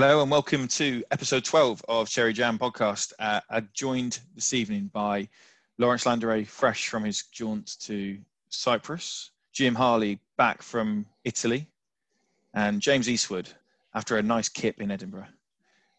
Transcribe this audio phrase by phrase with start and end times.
[0.00, 3.12] Hello and welcome to episode 12 of Cherry Jam podcast.
[3.18, 5.28] Uh, I'm joined this evening by
[5.76, 8.16] Lawrence Landere, fresh from his jaunt to
[8.48, 11.66] Cyprus, Jim Harley back from Italy,
[12.54, 13.48] and James Eastwood
[13.92, 15.26] after a nice kip in Edinburgh.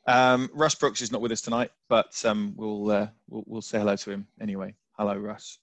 [0.08, 3.80] Um, Russ Brooks is not with us tonight, but um, we'll, uh, we'll, we'll say
[3.80, 4.74] hello to him anyway.
[4.98, 5.58] Hello, Russ.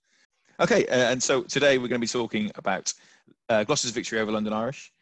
[0.61, 2.93] Okay, uh, and so today we're going to be talking about
[3.49, 4.93] uh, Gloucester's victory over London Irish.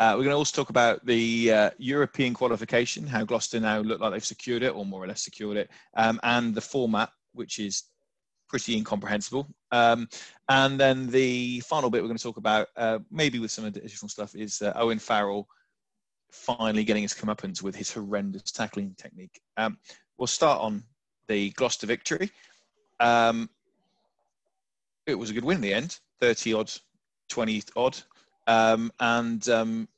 [0.00, 4.00] Uh, we're going to also talk about the uh, European qualification, how Gloucester now look
[4.00, 7.58] like they've secured it, or more or less secured it, um, and the format, which
[7.58, 7.82] is
[8.48, 9.46] pretty incomprehensible.
[9.72, 10.08] Um,
[10.48, 14.08] and then the final bit we're going to talk about, uh, maybe with some additional
[14.08, 15.46] stuff, is uh, Owen Farrell
[16.32, 19.38] finally getting his comeuppance with his horrendous tackling technique.
[19.58, 19.76] Um,
[20.16, 20.82] we'll start on
[21.28, 22.30] the Gloucester victory.
[23.00, 23.50] Um,
[25.06, 26.72] it was a good win in the end, 30 odd,
[27.28, 27.98] 20 odd
[28.50, 29.88] um, and um,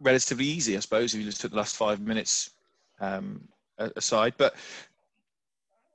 [0.00, 2.50] relatively easy, I suppose, if you just took the last five minutes
[2.98, 3.46] um,
[3.78, 4.34] aside.
[4.38, 4.54] But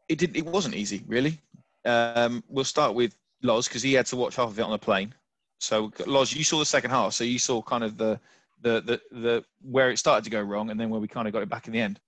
[0.08, 0.36] it did.
[0.36, 1.40] It wasn't easy, really.
[1.84, 4.78] Um, we'll start with Loz because he had to watch half of it on the
[4.78, 5.14] plane.
[5.60, 8.20] So Loz, you saw the second half, so you saw kind of the
[8.62, 11.34] the the, the where it started to go wrong, and then where we kind of
[11.34, 12.00] got it back in the end.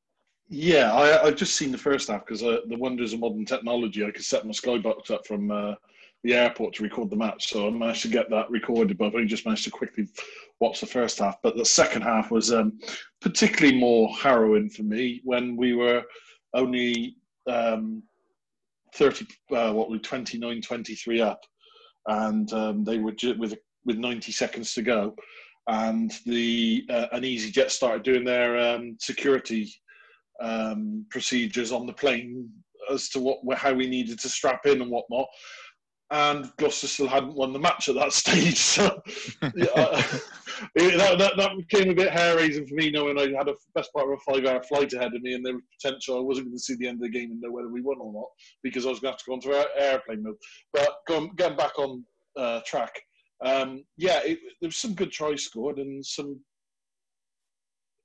[0.49, 4.05] Yeah, I, I've just seen the first half because uh, the wonders of modern technology.
[4.05, 5.73] I could set my skybox up from uh,
[6.23, 7.49] the airport to record the match.
[7.49, 10.07] So I managed to get that recorded, but only just managed to quickly
[10.59, 11.37] watch the first half.
[11.41, 12.79] But the second half was um,
[13.21, 16.03] particularly more harrowing for me when we were
[16.53, 17.15] only
[17.47, 18.03] um,
[18.95, 21.41] 30, uh, what were 29, 23 up,
[22.07, 25.15] and um, they were ju- with with 90 seconds to go,
[25.67, 29.71] and the uh, an EasyJet started doing their um, security
[30.41, 32.49] um, procedures on the plane
[32.91, 35.27] as to what how we needed to strap in and whatnot
[36.11, 38.57] and Gloucester still hadn't won the match at that stage.
[38.57, 39.01] So
[39.41, 39.51] yeah,
[40.75, 43.91] that, that, that, became a bit hair raising for me, knowing I had a best
[43.93, 46.47] part of a five hour flight ahead of me, and there was potential I wasn't
[46.47, 48.27] going to see the end of the game and know whether we won or not
[48.63, 50.35] because I was going to have to go into airplane mode.
[50.73, 52.05] But going, getting back on
[52.37, 52.93] uh, track,
[53.43, 56.39] um, yeah, it, there was some good tries scored and some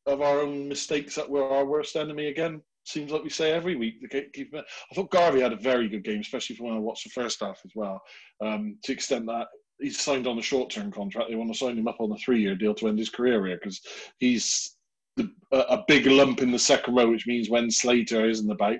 [0.06, 3.76] of our own mistakes that were our worst enemy again seems like we say every
[3.76, 4.00] week.
[4.00, 4.26] The
[4.58, 7.60] I thought Garvey had a very good game, especially when I watched the first half
[7.64, 8.00] as well.
[8.40, 9.46] Um, to extent that
[9.80, 12.54] he's signed on a short-term contract, they want to sign him up on a three-year
[12.54, 13.80] deal to end his career here because
[14.18, 14.76] he's
[15.16, 18.78] the, a, big lump in the second row, which means when Slater isn't about,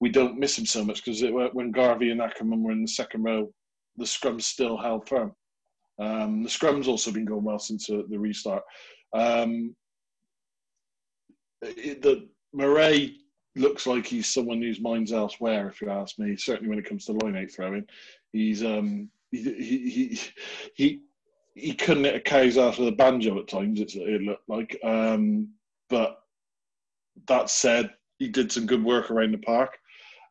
[0.00, 3.22] we don't miss him so much because when Garvey and Ackermann were in the second
[3.22, 3.50] row,
[3.96, 5.32] the scrum's still held firm.
[5.98, 8.62] Um, the scrum's also been going well since uh, the restart.
[9.14, 9.74] Um,
[11.62, 13.18] the Murray
[13.56, 15.68] looks like he's someone whose mind's elsewhere.
[15.68, 17.86] If you ask me, certainly when it comes to line eight throwing,
[18.32, 20.20] he's um, he, he he
[20.74, 21.00] he
[21.54, 23.80] he couldn't hit a cow's ass with a banjo at times.
[23.80, 25.48] It's, it looked like, um,
[25.88, 26.18] but
[27.28, 29.78] that said, he did some good work around the park.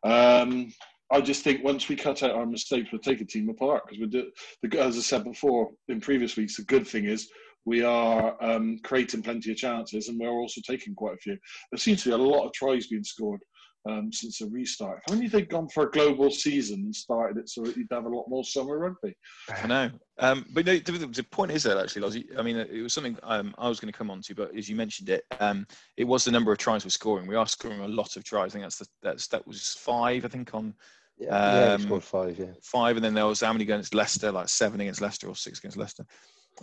[0.04, 0.72] Um,
[1.12, 4.00] I just think once we cut out our mistakes, we'll take a team apart because
[4.00, 4.32] we do.
[4.62, 7.30] The, as I said before in previous weeks, the good thing is
[7.66, 11.38] we are um, creating plenty of chances and we're also taking quite a few.
[11.72, 13.42] There seems to be a lot of tries being scored
[13.88, 15.02] um, since the restart.
[15.08, 18.06] How many they've gone for a global season and started it so that you'd have
[18.06, 19.16] a lot more summer rugby?
[19.50, 19.92] I know.
[20.20, 23.18] Um, but no, the, the, point is that actually, Lozzie, I mean, it was something
[23.24, 26.06] um, I was going to come on to, but as you mentioned it, um, it
[26.06, 27.28] was the number of tries we're scoring.
[27.28, 28.52] We are scoring a lot of tries.
[28.52, 30.74] I think that's the, that's, that was five, I think, on.
[31.18, 32.54] Yeah, yeah scored five, yeah.
[32.62, 35.60] Five, and then there was how many against Leicester, like seven against Leicester or six
[35.60, 36.06] against Leicester.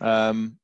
[0.00, 0.58] Um,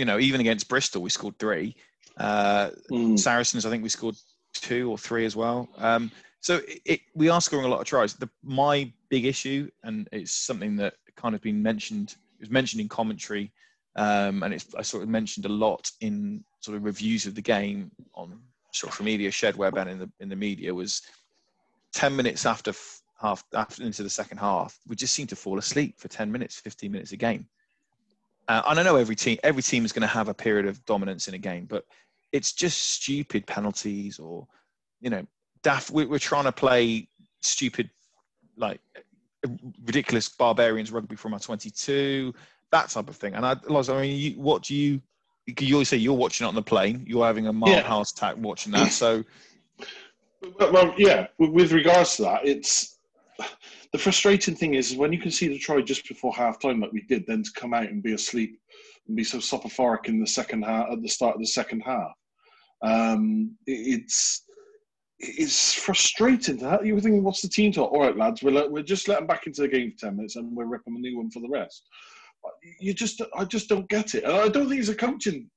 [0.00, 1.76] you know, even against Bristol, we scored three.
[2.16, 3.18] Uh, mm.
[3.18, 4.16] Saracens, I think we scored
[4.54, 5.68] two or three as well.
[5.76, 8.14] Um, so it, it, we are scoring a lot of tries.
[8.14, 12.80] The, my big issue, and it's something that kind of been mentioned, it was mentioned
[12.80, 13.52] in commentary,
[13.96, 17.42] um, and it's I sort of mentioned a lot in sort of reviews of the
[17.42, 18.40] game on
[18.72, 21.02] social media, shed web, and in the in the media was
[21.92, 22.72] ten minutes after
[23.20, 26.58] half after into the second half, we just seemed to fall asleep for ten minutes,
[26.58, 27.46] fifteen minutes a game.
[28.50, 30.84] Uh, and I know every team every team is going to have a period of
[30.84, 31.84] dominance in a game, but
[32.32, 34.44] it's just stupid penalties or
[35.00, 35.24] you know
[35.62, 35.92] daft.
[35.92, 37.06] We're, trying to play
[37.42, 37.90] stupid,
[38.56, 38.80] like
[39.84, 42.34] ridiculous barbarians rugby from our 22,
[42.72, 43.34] that type of thing.
[43.34, 45.00] And I, I mean, you, what do you?
[45.46, 47.04] You always say you're watching it on the plane.
[47.06, 47.82] You're having a mild yeah.
[47.82, 48.90] heart attack watching that.
[48.90, 49.22] So,
[50.58, 51.28] well, yeah.
[51.38, 52.98] With regards to that, it's
[53.92, 56.80] the frustrating thing is, is when you can see the try just before half time,
[56.80, 58.58] like we did, then to come out and be asleep
[59.06, 62.12] and be so soporific in the second half at the start of the second half.
[62.82, 64.44] Um, it's
[65.20, 66.86] it's frustrating to that.
[66.86, 67.92] You were thinking, what's the team talk?
[67.92, 70.36] All right, lads, we'll, we'll just let them back into the game for 10 minutes
[70.36, 71.82] and we'll rip them a new one for the rest.
[72.80, 74.24] You just, I just don't get it.
[74.24, 75.50] And I don't think it's a coaching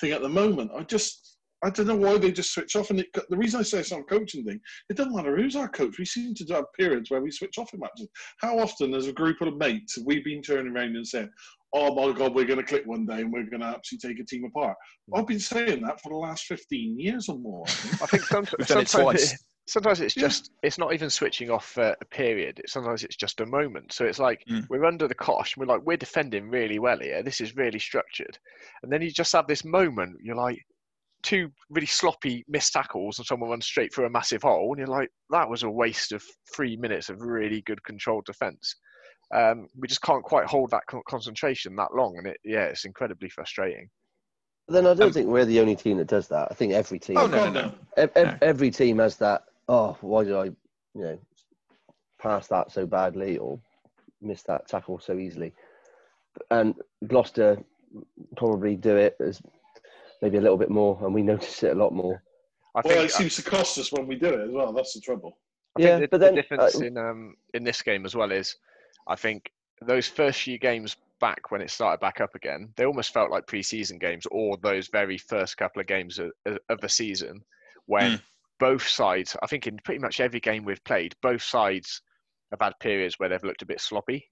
[0.00, 0.72] thing at the moment.
[0.76, 2.90] I just, I don't know why they just switch off.
[2.90, 5.56] And it, the reason I say it's not a coaching thing, it doesn't matter who's
[5.56, 5.98] our coach.
[5.98, 8.08] We seem to have periods where we switch off in matches.
[8.40, 11.30] How often, as a group of mates, have we been turning around and saying,
[11.74, 14.20] "Oh my God, we're going to click one day and we're going to absolutely take
[14.22, 14.76] a team apart"?
[15.14, 17.64] I've been saying that for the last fifteen years or more.
[17.66, 20.68] I think some, sometimes, it, sometimes it's just yeah.
[20.68, 22.62] it's not even switching off for a period.
[22.68, 23.92] Sometimes it's just a moment.
[23.92, 24.64] So it's like mm.
[24.70, 25.56] we're under the cosh.
[25.56, 27.24] We're like we're defending really well here.
[27.24, 28.38] This is really structured,
[28.84, 30.18] and then you just have this moment.
[30.22, 30.64] You're like
[31.22, 34.86] two really sloppy missed tackles and someone runs straight through a massive hole, and you're
[34.86, 36.22] like that was a waste of
[36.54, 38.76] three minutes of really good controlled defence.
[39.34, 43.28] Um, we just can't quite hold that concentration that long, and it yeah, it's incredibly
[43.28, 43.88] frustrating.
[44.68, 46.48] Then I don't um, think we're the only team that does that.
[46.50, 47.16] I think every team.
[47.16, 47.74] Oh no, no, no.
[47.96, 48.38] Every, no.
[48.42, 50.54] every team has that oh, why did I, you
[50.94, 51.18] know,
[52.20, 53.60] pass that so badly or
[54.20, 55.52] miss that tackle so easily?
[56.50, 56.74] And
[57.06, 57.58] Gloucester
[58.36, 59.40] probably do it as
[60.22, 62.22] maybe a little bit more, and we notice it a lot more.
[62.74, 64.72] I well, it seems to cost us when we do it as well.
[64.72, 65.38] That's the trouble.
[65.76, 68.30] I yeah, the, but then the difference uh, in um in this game as well
[68.30, 68.56] is,
[69.06, 69.50] I think
[69.86, 73.46] those first few games back when it started back up again, they almost felt like
[73.46, 76.30] pre-season games or those very first couple of games of,
[76.68, 77.42] of the season
[77.86, 78.20] when mm
[78.58, 82.02] both sides, I think in pretty much every game we've played, both sides
[82.50, 84.28] have had periods where they've looked a bit sloppy.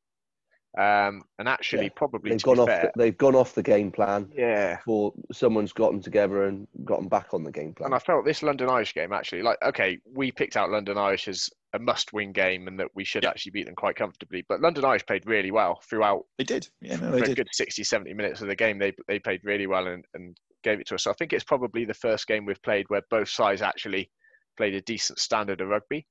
[0.76, 1.90] Um, and actually, yeah.
[1.96, 2.68] probably they've gone off.
[2.68, 4.30] Fair, the, they've gone off the game plan.
[4.36, 4.78] Yeah.
[4.84, 7.86] For someone's got them together and got them back on the game plan.
[7.86, 11.28] And I felt this London Irish game actually, like, okay, we picked out London Irish
[11.28, 13.30] as a must-win game and that we should yeah.
[13.30, 14.44] actually beat them quite comfortably.
[14.48, 16.24] But London Irish played really well throughout.
[16.36, 16.68] They did.
[16.82, 17.36] Yeah, no, they did.
[17.36, 18.78] Good 60, 70 minutes of the game.
[18.78, 21.04] They they played really well and, and gave it to us.
[21.04, 24.10] So I think it's probably the first game we've played where both sides actually
[24.58, 26.06] played a decent standard of rugby.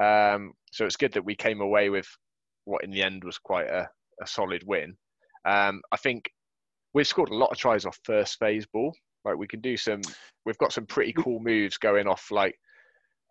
[0.00, 2.08] Um, so it's good that we came away with
[2.64, 3.88] what in the end was quite a,
[4.22, 4.96] a solid win.
[5.44, 6.30] Um, I think
[6.94, 8.94] we've scored a lot of tries off first phase ball.
[9.24, 10.00] Like we can do some,
[10.46, 12.58] we've got some pretty cool moves going off like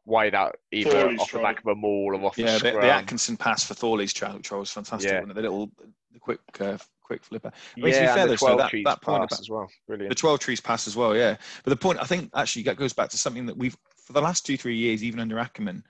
[0.06, 1.40] wide out either Thorley's off try.
[1.40, 4.36] the back of a maul or off yeah, the, the, Atkinson pass for Thorley's try,
[4.38, 5.12] try was fantastic.
[5.12, 5.34] Yeah.
[5.34, 5.70] The little
[6.12, 7.52] the quick uh, quick flipper.
[7.78, 9.70] But yeah, fair, the 12 so that, trees that point about, as well.
[9.88, 10.10] Brilliant.
[10.10, 11.36] The Twelvetrees pass as well, yeah.
[11.64, 14.22] But the point I think actually that goes back to something that we've for the
[14.22, 15.84] last two three years, even under Ackermann,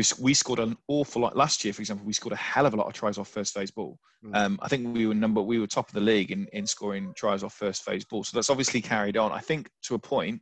[0.00, 1.36] we, we scored an awful lot.
[1.36, 3.52] Last year, for example, we scored a hell of a lot of tries off first
[3.52, 3.98] phase ball.
[4.24, 4.36] Mm.
[4.36, 7.12] Um, I think we were number we were top of the league in, in scoring
[7.14, 8.24] tries off first phase ball.
[8.24, 9.30] So that's obviously carried on.
[9.30, 10.40] I think to a point,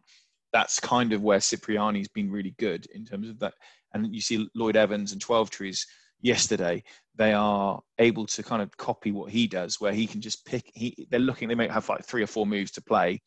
[0.52, 3.54] that's kind of where Cipriani's been really good in terms of that.
[3.92, 5.80] And you see Lloyd Evans and Twelvetrees
[6.20, 6.84] yesterday.
[7.16, 10.70] They are able to kind of copy what he does, where he can just pick.
[10.72, 11.48] He they're looking.
[11.48, 13.22] They may have like three or four moves to play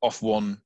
[0.00, 0.60] off one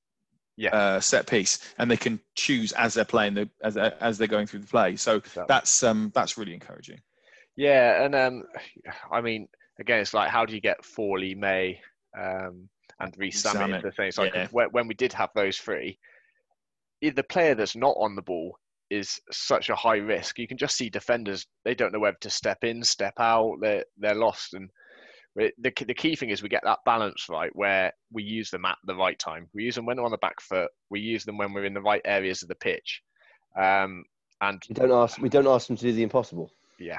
[0.58, 0.70] yeah.
[0.70, 4.26] uh, set piece, and they can choose as they're playing the as they're, as they're
[4.26, 4.96] going through the play.
[4.96, 5.44] So exactly.
[5.48, 7.00] that's um, that's really encouraging.
[7.56, 8.42] Yeah, and um,
[9.10, 9.48] I mean,
[9.80, 11.80] again, it's like how do you get Thorley, May,
[12.18, 12.68] um,
[13.00, 14.18] and Rees Zammit into things?
[14.18, 14.48] Like yeah.
[14.50, 15.98] when, when we did have those three,
[17.00, 18.58] the player that's not on the ball
[18.90, 20.38] is such a high risk.
[20.38, 23.58] You can just see defenders; they don't know whether to step in, step out.
[23.60, 24.70] They're they're lost, and
[25.58, 28.78] the, the key thing is we get that balance right where we use them at
[28.84, 29.48] the right time.
[29.54, 30.70] We use them when they're on the back foot.
[30.90, 33.02] We use them when we're in the right areas of the pitch.
[33.56, 34.04] Um,
[34.40, 36.50] and we don't ask we don't ask them to do the impossible.
[36.78, 36.98] Yeah,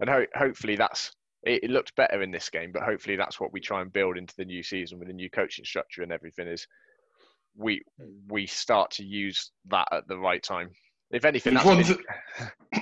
[0.00, 1.12] and ho- hopefully that's
[1.42, 4.16] it, it looked better in this game, but hopefully that's what we try and build
[4.16, 6.46] into the new season with the new coaching structure and everything.
[6.46, 6.66] Is
[7.56, 7.82] we
[8.28, 10.70] we start to use that at the right time.
[11.10, 11.98] If anything, been,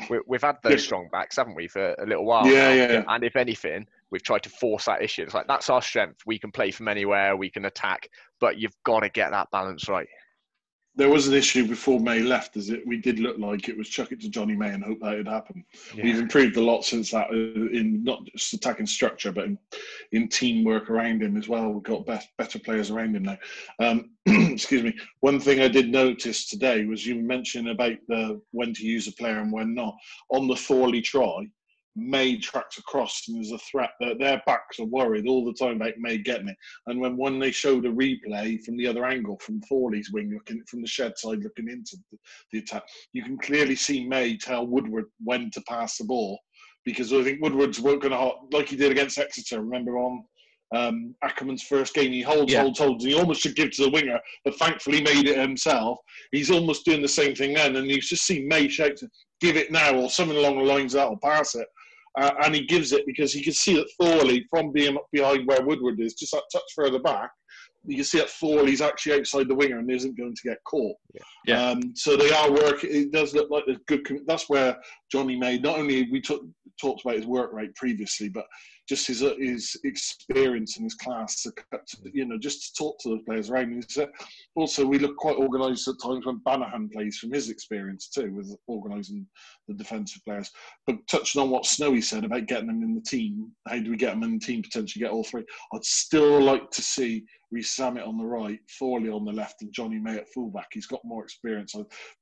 [0.09, 2.47] we, have had those strong backs, haven't we, for a little while?
[2.47, 2.75] Yeah, now.
[2.75, 3.05] yeah.
[3.09, 5.23] And if anything, we've tried to force that issue.
[5.23, 6.21] It's like that's our strength.
[6.27, 7.37] We can play from anywhere.
[7.37, 8.09] We can attack,
[8.41, 10.09] but you've got to get that balance right
[10.97, 13.89] there was an issue before May left, as it we did look like it was
[13.89, 15.65] chuck it to Jonny May and hope that would happen.
[15.95, 16.05] Yeah.
[16.05, 19.59] We've improved a lot since that uh, in not just attacking structure, but in,
[20.13, 21.71] in teamwork around him as well.
[21.71, 23.39] We've got best, better players around him now.
[23.79, 24.95] Um, excuse me.
[25.21, 29.13] One thing I did notice today was you mentioned about the when to use a
[29.13, 29.95] player and when not
[30.31, 31.47] on the Thorley try.
[31.97, 35.77] May tracks across and there's a threat that their backs are worried all the time
[35.77, 36.57] about May getting it.
[36.87, 40.63] And when when they showed a replay from the other angle, from Thorley's wing, looking
[40.69, 42.19] from the shed side, looking into the,
[42.53, 46.39] the attack, you can clearly see May tell Woodward when to pass the ball
[46.85, 49.61] because I think Woodward's working hard like he did against Exeter.
[49.61, 50.25] Remember on
[50.73, 52.63] um, Ackermann's first game, he holds, yeah.
[52.63, 55.99] holds, holds, and he almost should give to the winger, but thankfully made it himself.
[56.31, 58.93] He's almost doing the same thing then, and you just see May shout,
[59.41, 61.67] "Give it now," or something along the lines that will pass it
[62.19, 65.65] uh, and he gives it because he can see that Thorley, from being behind where
[65.65, 67.31] Woodward is, just that touch further back,
[67.87, 70.97] you can see that Thorley's actually outside the winger and isn't going to get caught.
[71.47, 71.71] Yeah.
[71.71, 72.91] Um, so they are working.
[72.93, 74.07] It does look like there's good.
[74.27, 74.77] That's where
[75.11, 75.59] Jonny May.
[75.59, 76.43] Not only we talk,
[76.81, 78.45] talked about his work rate previously, but
[78.91, 81.47] just his uh, his experience and his class.
[82.13, 83.73] You know, just to talk to the players around.
[83.73, 84.09] Him.
[84.57, 88.53] Also, we look quite organised at times when Banahan plays, from his experience too, with
[88.67, 89.25] organising
[89.69, 90.51] the defensive players.
[90.89, 93.97] But touching on what Snowy said about getting them in the team, how do we
[93.97, 94.61] get them in the team?
[94.61, 95.45] Potentially get all three.
[95.73, 99.73] I'd still like to see Rees Zammit on the right, Thorley on the left, and
[99.73, 100.67] Jonny May at fullback.
[100.73, 101.77] He's got more experience.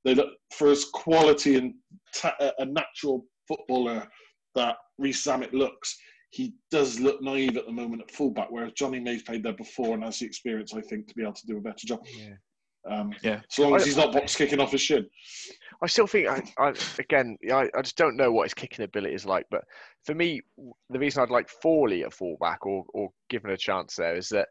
[0.04, 1.72] They look for his quality and
[2.14, 4.06] ta- a natural footballer
[4.54, 5.96] that Rees Zammit looks.
[6.30, 9.94] He does look naive at the moment at fullback, whereas Jonny May's played there before
[9.94, 12.00] and has the experience, I think, to be able to do a better job.
[12.06, 12.34] Yeah.
[12.88, 13.40] Um, yeah.
[13.48, 15.06] So long as he's not box kicking off his shin.
[15.82, 19.14] I still think, I, I again, I, I just don't know what his kicking ability
[19.14, 19.46] is like.
[19.50, 19.64] But
[20.04, 20.40] for me,
[20.90, 24.48] the reason I'd like Thorley at fullback or, or given a chance there is that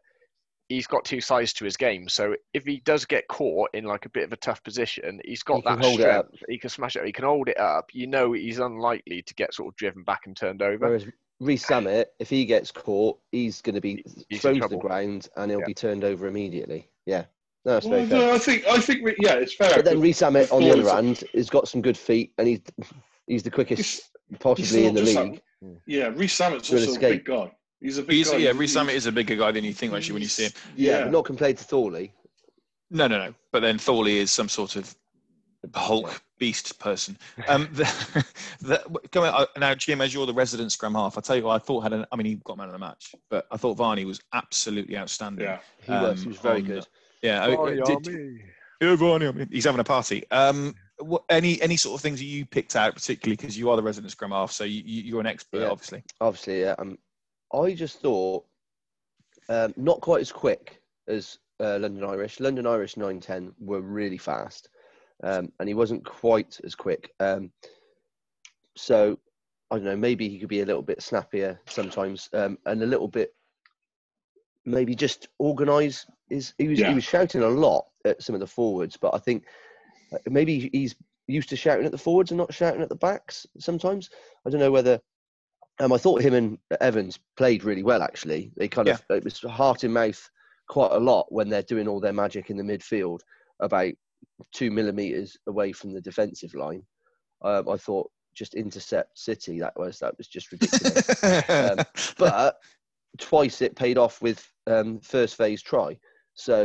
[0.68, 2.08] he's got two sides to his game.
[2.08, 5.42] So if he does get caught in like a bit of a tough position, he's
[5.42, 6.42] got he that strength.
[6.48, 7.06] He can smash it.
[7.06, 7.86] He can hold it up.
[7.92, 10.86] You know, he's unlikely to get sort of driven back and turned over.
[10.86, 11.06] Whereas
[11.40, 15.28] Rees Zammit, if he gets caught, he's going to be he's thrown to the ground
[15.36, 15.66] and he'll yeah.
[15.66, 16.88] be turned over immediately.
[17.06, 17.24] Yeah.
[17.64, 19.74] No, that's well, no, I think I think yeah, it's fair.
[19.76, 22.60] But then Rees Zammit on the other hand has got some good feet and he's
[23.26, 25.40] he's the quickest possibly in the league.
[25.86, 27.52] yeah, Rees Zammit's also a big guy.
[27.80, 28.38] He's a big he's, guy.
[28.38, 30.52] Yeah, Rees Zammit is a bigger guy than you think actually when you see him.
[30.76, 32.12] Yeah, yeah not compared to Thorley.
[32.90, 33.34] No, no, no.
[33.52, 34.94] But then Thorley is some sort of
[35.74, 37.16] Hulk beast person.
[37.48, 38.24] Um, the,
[38.60, 41.54] the, coming uh, now, Jim, as you're the resident scrum half, I tell you what,
[41.54, 42.04] I thought had an.
[42.12, 45.44] I mean, he got man of the match, but I thought Varney was absolutely outstanding.
[45.44, 46.22] Yeah, he um, was.
[46.22, 46.86] He was very on, good.
[47.22, 48.40] Yeah, Varney did,
[48.80, 50.24] yeah, Varney, he's having a party.
[50.30, 53.76] Um, what, any any sort of things that you picked out particularly because you are
[53.76, 56.02] the resident scrum half, so you, you, are an expert, yeah, obviously.
[56.20, 56.74] Obviously, yeah.
[56.78, 56.98] Um,
[57.54, 58.44] I just thought
[59.48, 62.40] um, not quite as quick as uh, London Irish.
[62.40, 64.68] London Irish 910 were really fast,
[65.22, 67.12] um, and he wasn't quite as quick.
[67.20, 67.50] Um,
[68.76, 69.18] so
[69.70, 69.96] I don't know.
[69.96, 73.34] Maybe he could be a little bit snappier sometimes, um, and a little bit
[74.64, 76.06] maybe just organise.
[76.30, 76.88] Is he was yeah.
[76.88, 79.44] he was shouting a lot at some of the forwards, but I think
[80.12, 80.94] uh, maybe he's
[81.26, 84.10] used to shouting at the forwards and not shouting at the backs sometimes.
[84.46, 85.00] I don't know whether
[85.80, 88.02] um, I thought him and Evans played really well.
[88.02, 88.94] Actually, they kind yeah.
[88.94, 90.30] of it was heart in mouth
[90.68, 93.20] quite a lot when they're doing all their magic in the midfield,
[93.60, 93.92] about
[94.52, 96.82] two millimeters away from the defensive line.
[97.42, 99.58] Um, I thought just intercept City.
[99.58, 101.24] That was that was just ridiculous.
[101.50, 101.78] um,
[102.18, 102.56] but
[103.18, 105.98] twice it paid off with um, first phase try.
[106.34, 106.64] So,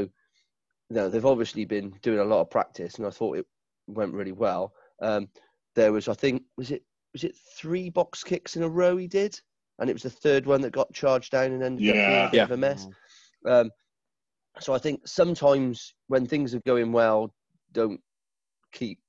[0.90, 3.46] you know, they've obviously been doing a lot of practice, and I thought it
[3.88, 4.74] went really well.
[5.02, 5.28] Um,
[5.76, 9.08] there was, I think, was it was it three box kicks in a row he
[9.08, 9.40] did,
[9.80, 11.94] and it was the third one that got charged down and ended yeah.
[11.94, 12.44] up being a bit yeah.
[12.44, 12.88] of a mess.
[13.48, 13.72] Um,
[14.60, 17.34] so I think sometimes when things are going well,
[17.74, 18.00] don't
[18.72, 19.00] keep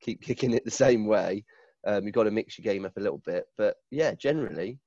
[0.00, 1.44] keep kicking it the same way.
[1.86, 3.46] Um, you've got to mix your game up a little bit.
[3.56, 4.78] But yeah, generally,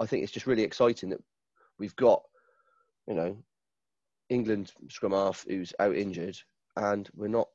[0.00, 1.22] I think it's just really exciting that
[1.78, 2.22] we've got,
[3.06, 3.36] you know,
[4.28, 6.36] England scrum half who's out injured,
[6.76, 7.48] and we're not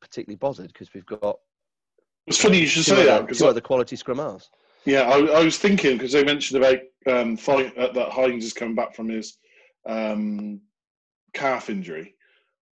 [0.00, 1.38] particularly bothered because we've got
[2.26, 4.50] it's funny you should say that because two other quality scrum halves.
[4.84, 8.52] Yeah, I, I, was thinking because they mentioned about um, fight, uh, that Heinz is
[8.52, 9.36] coming back from his
[9.86, 10.60] um,
[11.34, 12.14] calf injury.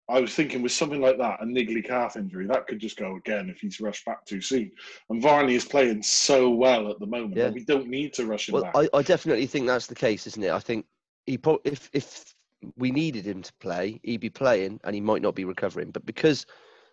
[0.09, 3.16] I was thinking with something like that, a niggly calf injury, that could just go
[3.16, 4.71] again if he's rushed back too soon.
[5.09, 7.44] And Varney is playing so well at the moment yeah.
[7.44, 8.76] that we don't need to rush him well, back.
[8.76, 10.50] I, I definitely think that's the case, isn't it?
[10.50, 10.87] I think
[11.26, 12.35] he pro- if if
[12.76, 15.90] we needed him to play, he'd be playing and he might not be recovering.
[15.90, 16.47] But because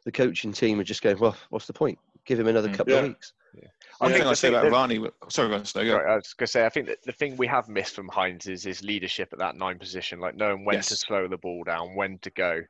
[0.05, 1.97] the coaching team are just going, well, what's the point?
[2.25, 2.75] Give him another mm.
[2.75, 2.99] couple yeah.
[2.99, 3.33] of weeks.
[3.55, 3.67] Yeah.
[4.01, 5.03] I yeah, think I say about Varney.
[5.29, 7.47] Sorry, go on, Sorry, I was going to say, I think that the thing we
[7.47, 10.89] have missed from Heinz is his leadership at that nine position, like knowing when yes.
[10.89, 12.61] to slow the ball down, when to go.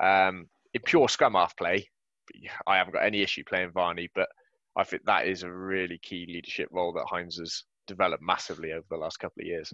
[0.00, 1.88] Um, in pure scrum half play,
[2.66, 4.28] I haven't got any issue playing Varney, but
[4.76, 8.84] I think that is a really key leadership role that Heinz has developed massively over
[8.90, 9.72] the last couple of years.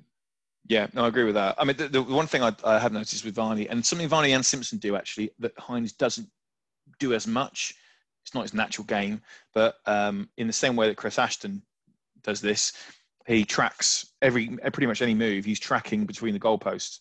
[0.67, 1.57] Yeah, no, I agree with that.
[1.59, 4.33] I mean, the, the one thing I, I, have noticed with Varney, and something Varney
[4.33, 6.27] and Simpson do actually, that Heinz doesn't
[6.99, 7.75] do as much,
[8.25, 9.21] it's not his natural game,
[9.53, 11.61] but um, in the same way that Chris Ashton
[12.23, 12.73] does this,
[13.27, 15.45] he tracks every pretty much any move.
[15.45, 17.01] He's tracking between the goalposts.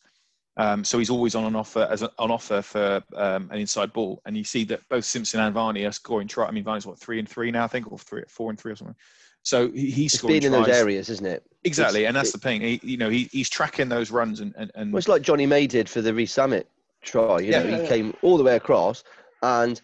[0.55, 3.91] Um, so he's always on an offer as a, on offer for um, an inside
[3.91, 6.45] ball, and you see that both Simpson and Varney are scoring try.
[6.45, 8.71] I mean, Varney's what three and three now, I think, or three, four and three
[8.71, 8.95] or something.
[9.41, 11.43] So he, he's it's being in those areas, isn't it?
[11.63, 12.61] Exactly, it's, and that's it, the thing.
[12.61, 14.93] He, you know, he, he's tracking those runs, and and, and...
[14.93, 16.65] Well, it's like Jonny May did for the Rees Zammit
[17.01, 17.39] try.
[17.39, 17.89] You yeah, know, yeah, he yeah.
[17.89, 19.03] came all the way across,
[19.41, 19.81] and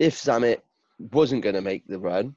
[0.00, 0.62] if Zammit
[1.12, 2.34] wasn't going to make the run,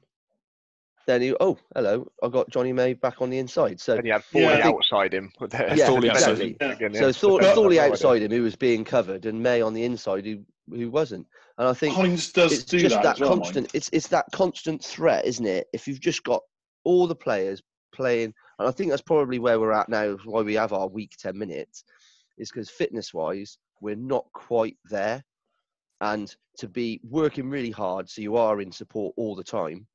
[1.06, 3.80] then you oh, hello, I got Jonny May back on the inside.
[3.80, 5.32] So and he had Thorley yeah, outside him.
[5.52, 6.56] Yeah, Thorley exactly.
[6.60, 6.92] Yeah.
[6.92, 10.42] so Thor- Thorley outside him, who was being covered, and May on the inside, who
[10.70, 11.26] who wasn't.
[11.58, 13.70] And I think Heinz does it's do just that, that, well, constant.
[13.74, 15.66] It's it's that constant threat, isn't it?
[15.72, 16.42] If you've just got
[16.84, 17.62] all the players
[17.94, 20.16] playing, and I think that's probably where we're at now.
[20.24, 21.84] Why we have our week ten minutes
[22.38, 25.24] is because fitness wise, we're not quite there,
[26.00, 29.86] and to be working really hard, so you are in support all the time.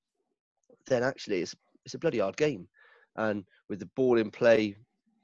[0.88, 2.68] Then actually, it's it's a bloody hard game,
[3.16, 4.76] and with the ball in play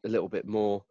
[0.05, 0.84] a little bit more.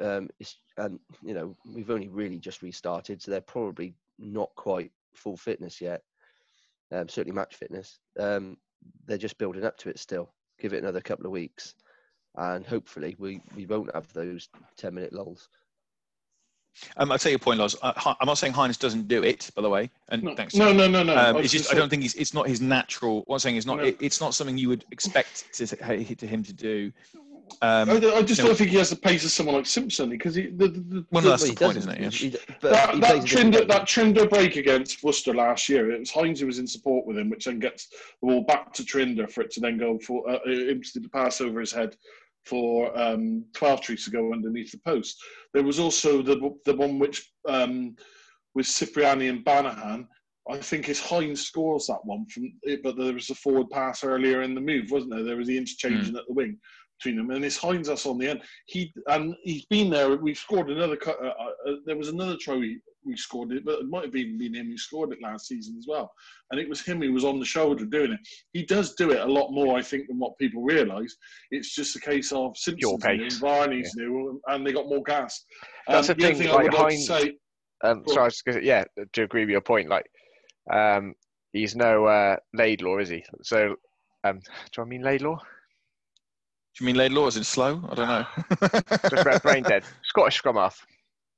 [0.00, 0.28] Um,
[0.76, 5.80] and you know we've only really just restarted, so they're probably not quite full fitness
[5.80, 6.02] yet.
[6.92, 7.98] Um, certainly match fitness.
[8.18, 8.56] Um,
[9.06, 10.32] they're just building up to it still.
[10.60, 11.74] Give it another couple of weeks,
[12.36, 15.48] and hopefully we, we won't have those ten minute lulls.
[16.96, 17.76] Um, I take your point, Loz.
[17.82, 19.90] Uh, I'm not saying Heinz doesn't do it, by the way.
[20.08, 20.54] And no, thanks.
[20.54, 21.16] No, no, no, no.
[21.16, 22.14] Um, it's just I don't think he's.
[22.14, 23.22] It's not his natural.
[23.26, 23.78] What I'm saying is not.
[23.78, 23.84] No.
[23.84, 26.92] It, it's not something you would expect to, to him to do.
[27.62, 28.48] Um, I, I just no.
[28.48, 30.48] don't think he has the pace of someone like Simpson because he.
[30.48, 32.00] The, the, well, the, that's Well, the point, isn't it?
[32.00, 32.10] Yeah.
[32.10, 32.30] he-
[32.60, 36.00] but that, that, plays a different Trinder, that Trinder break against Worcester last year, it
[36.00, 37.88] was Heinz who was in support with him, which then gets
[38.20, 41.60] the ball back to Trinder for it to then go for uh, to pass over
[41.60, 41.96] his head
[42.46, 45.22] for um, Twelvetrees to go underneath the post.
[45.52, 47.96] There was also the the one which um,
[48.54, 50.06] with Cipriani and Banahan.
[50.48, 54.04] I think it's Heinz scores that one from it, but there was a forward pass
[54.04, 55.24] earlier in the move, wasn't there?
[55.24, 56.56] There was the interchanging at the wing
[56.98, 58.42] between them, and it's Heinz us on the end.
[58.66, 60.16] He and he's been there.
[60.16, 60.98] We've scored another.
[61.06, 64.38] Uh, uh, there was another try we, we scored it, but it might have even
[64.38, 66.10] been him who scored it last season as well.
[66.50, 68.20] And it was him who was on the shoulder doing it.
[68.52, 71.16] He does do it a lot more, I think, than what people realise.
[71.50, 73.38] It's just a case of Simpsons Pure new, pace.
[73.38, 75.44] Varney's new, and they got more gas.
[75.88, 77.32] That's um, the the thing, thing I like would like Heinz- to say.
[77.84, 78.20] Um, Go so.
[78.22, 80.06] I was gonna, yeah, to agree with your point, like,
[80.72, 81.14] um,
[81.52, 83.24] he's no uh, Laidlaw, is he?
[83.42, 83.76] So,
[84.24, 84.40] um,
[84.72, 85.36] do I mean Laidlaw?
[85.36, 87.82] Do you mean Laidlaw is in slow?
[87.90, 88.80] I don't know.
[89.10, 89.82] Just brain dead.
[90.04, 90.86] Scottish scrum half.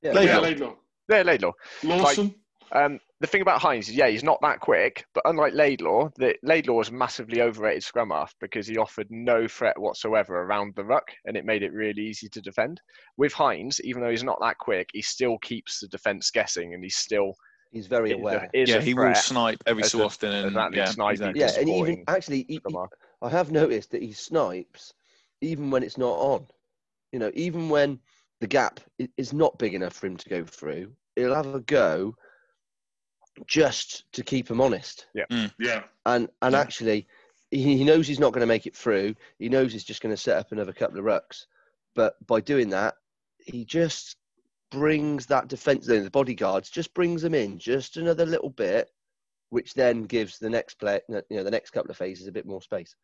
[0.02, 0.40] Yeah, Yeah, Laidlaw.
[0.40, 0.74] Laidlaw.
[1.08, 1.52] Yeah, Laidlaw.
[1.84, 2.34] Lawson.
[2.72, 6.34] Um, the thing about Heinz is, yeah, he's not that quick, but unlike Laidlaw, the,
[6.42, 11.10] Laidlaw was massively overrated scrum half because he offered no threat whatsoever around the ruck,
[11.24, 12.80] and it made it really easy to defend.
[13.16, 16.84] With Heinz, even though he's not that quick, he still keeps the defence guessing, and
[16.84, 17.32] he's still
[17.72, 18.50] he's very is a- aware.
[18.52, 21.28] is yeah, he will snipe every so a- often, and as yeah, sniping.
[21.28, 21.40] exactly.
[21.40, 22.76] Yeah, and even actually, he, he-
[23.22, 24.92] I have noticed that he snipes
[25.40, 26.46] even when it's not on.
[27.12, 27.98] You know, even when
[28.40, 28.80] the gap
[29.16, 32.14] is not big enough for him to go through, he'll have a go
[33.46, 35.06] just to keep him honest.
[35.14, 35.48] Yeah.
[35.58, 35.84] Yeah.
[36.06, 36.60] And and Yeah.
[36.60, 37.06] actually,
[37.50, 39.14] he, he knows he's not going to make it through.
[39.38, 41.46] He knows he's just going to set up another couple of rucks.
[41.94, 42.94] But by doing that,
[43.38, 44.16] he just
[44.70, 45.86] brings that defence.
[45.86, 48.90] The bodyguards just brings them in just another little bit,
[49.50, 52.46] which then gives the next play, you know, the next couple of phases a bit
[52.46, 52.94] more space.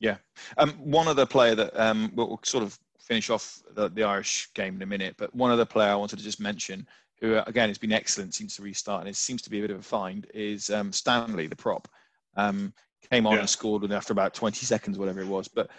[0.00, 0.16] Yeah.
[0.58, 4.48] Um, one other player that um, we'll, we'll sort of finish off the, the Irish
[4.54, 6.86] game in a minute, but one other player I wanted to just mention,
[7.20, 9.70] who again has been excellent since the restart, and it seems to be a bit
[9.70, 11.88] of a find, is um, Stanley, the prop.
[12.36, 12.72] Um,
[13.10, 13.40] came on Yeah.
[13.40, 15.46] and scored after about 20 seconds, whatever it was.
[15.48, 15.70] But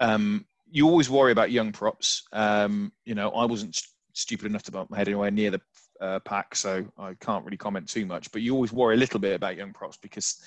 [0.00, 2.24] um, you always worry about young props.
[2.32, 5.60] Um, you know, I wasn't st- stupid enough to bump my head anywhere near the
[6.00, 8.30] uh, pack, so I can't really comment too much.
[8.32, 10.42] But you always worry a little bit about young props because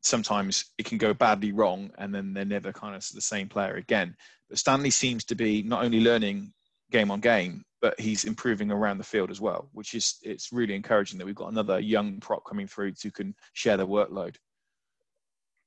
[0.00, 3.74] sometimes it can go badly wrong and then they're never kind of the same player
[3.74, 4.16] again.
[4.48, 6.52] But Stanley seems to be not only learning
[6.90, 10.74] game on game, but he's improving around the field as well, which is it's really
[10.74, 14.36] encouraging that we've got another young prop coming through who can share the workload.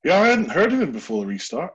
[0.03, 1.73] Yeah, I hadn't heard of him before the restart.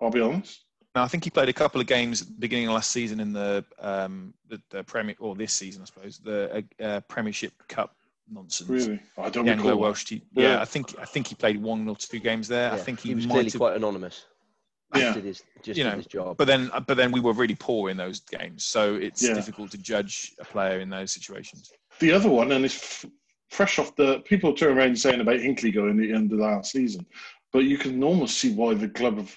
[0.00, 0.64] I'll be honest.
[0.94, 3.20] Now, I think he played a couple of games at the beginning of last season
[3.20, 7.52] in the um, the, the Premier or this season, I suppose, the uh, uh, Premiership
[7.68, 7.94] Cup
[8.30, 8.68] nonsense.
[8.68, 9.76] Really, I don't The recall.
[9.76, 10.22] Welsh team.
[10.32, 10.54] Yeah.
[10.54, 10.60] Yeah.
[10.60, 12.72] I think I think he played one or two games there.
[12.72, 14.24] I think he, he, was might clearly have quite anonymous.
[14.94, 15.12] Yeah.
[15.12, 16.36] Did his, just You did know, his job.
[16.38, 19.34] but then but then we were really poor in those games so it's Yeah.
[19.34, 21.70] difficult to judge a player in those situations
[22.00, 23.10] The other one, and it's f-
[23.50, 26.72] fresh off the people turn around saying about Hinkley going at the end of last
[26.72, 27.04] season,
[27.52, 29.34] but you can almost see why the club have,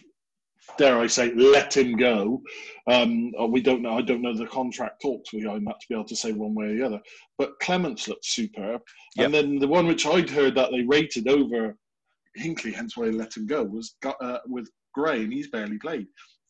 [0.78, 2.42] dare I say, let him go.
[2.88, 3.98] Um, we don't know.
[3.98, 6.66] I don't know the contract talks behind that to be able to say one way
[6.68, 7.02] or the other.
[7.38, 8.82] But Clements looked superb,
[9.16, 9.26] Yep.
[9.26, 11.76] and then the one which I'd heard that they rated over
[12.40, 16.08] Hinkley, hence why they let him go, was uh, with Gray, and he's barely played.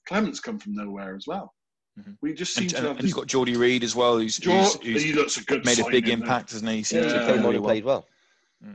[0.07, 1.53] Clements come from nowhere as well.
[1.99, 2.17] Mhm.
[2.21, 3.09] We just seem and, to and, have and this.
[3.09, 5.79] you've got Geordie Reed as well who's, George, who's, who's he looks a good made
[5.79, 7.25] a big signing, impact hasn't he he yeah, seems he to Yeah.
[7.25, 7.63] play came really well.
[7.69, 8.07] played well.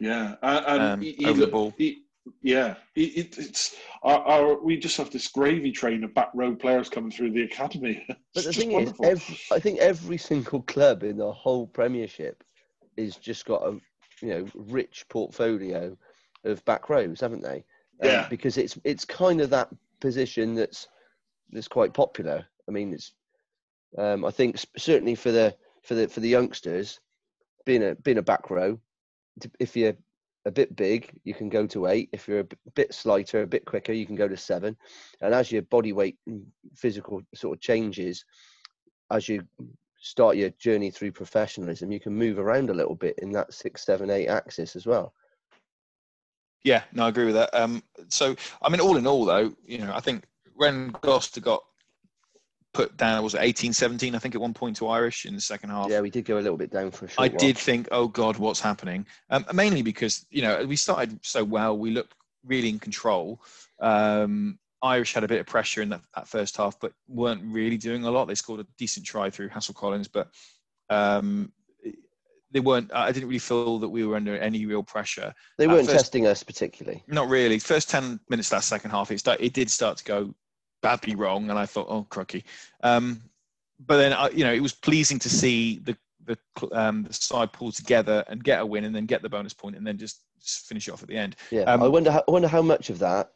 [0.00, 1.74] Yeah, and, and Um, he, he over the ball.
[1.78, 2.02] he-
[2.42, 6.56] yeah, it, it, it's our, our, we just have this gravy train of back row
[6.56, 8.04] players coming through the academy.
[8.34, 9.04] But the thing wonderful.
[9.04, 12.42] is, every, I think every single club in the whole Premiership
[12.98, 13.78] has just got a
[14.22, 15.96] you know rich portfolio
[16.44, 17.64] of back rows, haven't they?
[18.02, 18.28] Um, Yeah.
[18.28, 19.68] Because it's it's kind of that
[20.00, 20.88] position that's
[21.50, 22.46] that's quite popular.
[22.68, 23.12] I mean, it's
[23.96, 27.00] um, I think certainly for the for the for the youngsters,
[27.64, 28.78] being a being a back row,
[29.58, 29.94] if you're
[30.44, 32.08] a bit big, you can go to eight.
[32.12, 34.76] If you're a bit slighter, a bit quicker, you can go to seven.
[35.20, 38.24] And as your body weight and physical sort of changes,
[39.10, 39.42] as you
[39.98, 43.84] start your journey through professionalism, you can move around a little bit in that six,
[43.84, 45.12] seven, eight axis as well.
[46.66, 47.54] Yeah, no, I agree with that.
[47.54, 50.24] Um, so, I mean, all in all, though, you know, I think
[50.56, 51.62] when Gloucester got
[52.74, 55.36] put down, it was it 18 17, I think, at one point to Irish in
[55.36, 55.88] the second half.
[55.88, 57.38] Yeah, we did go a little bit down for a short I while.
[57.38, 59.06] did think, oh, God, what's happening?
[59.30, 63.40] Um, mainly because, you know, we started so well, we looked really in control.
[63.78, 67.76] Um, Irish had a bit of pressure in that, that, first half, but weren't really
[67.76, 68.26] doing a lot.
[68.26, 70.30] They scored a decent try through Hassell-Collins, but
[70.90, 71.52] um,
[72.56, 72.90] they weren't.
[72.94, 75.34] I didn't really feel that we were under any real pressure.
[75.58, 77.04] They weren't first, testing us particularly.
[77.06, 77.58] Not really.
[77.58, 80.34] First ten minutes that second half, it start, it did start to go
[80.80, 82.46] badly wrong, and I thought, oh, crocky.
[82.82, 83.20] Um,
[83.78, 86.38] but then, uh, you know, it was pleasing to see the the,
[86.72, 89.76] um, the side pull together and get a win, and then get the bonus point,
[89.76, 91.36] and then just, just finish it off at the end.
[91.50, 92.10] Yeah, um, I wonder.
[92.10, 93.32] How, I wonder how much of that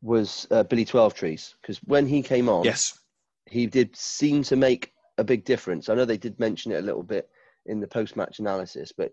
[0.00, 3.00] was uh, Billy Twelvetrees because when he came on, yes,
[3.46, 5.88] he did seem to make a big difference.
[5.88, 7.28] I know they did mention it a little bit
[7.66, 9.12] in the post-match analysis, but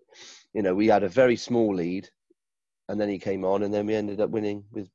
[0.54, 2.10] you know we had a very small lead,
[2.90, 4.90] and then he came on, and then we ended up winning with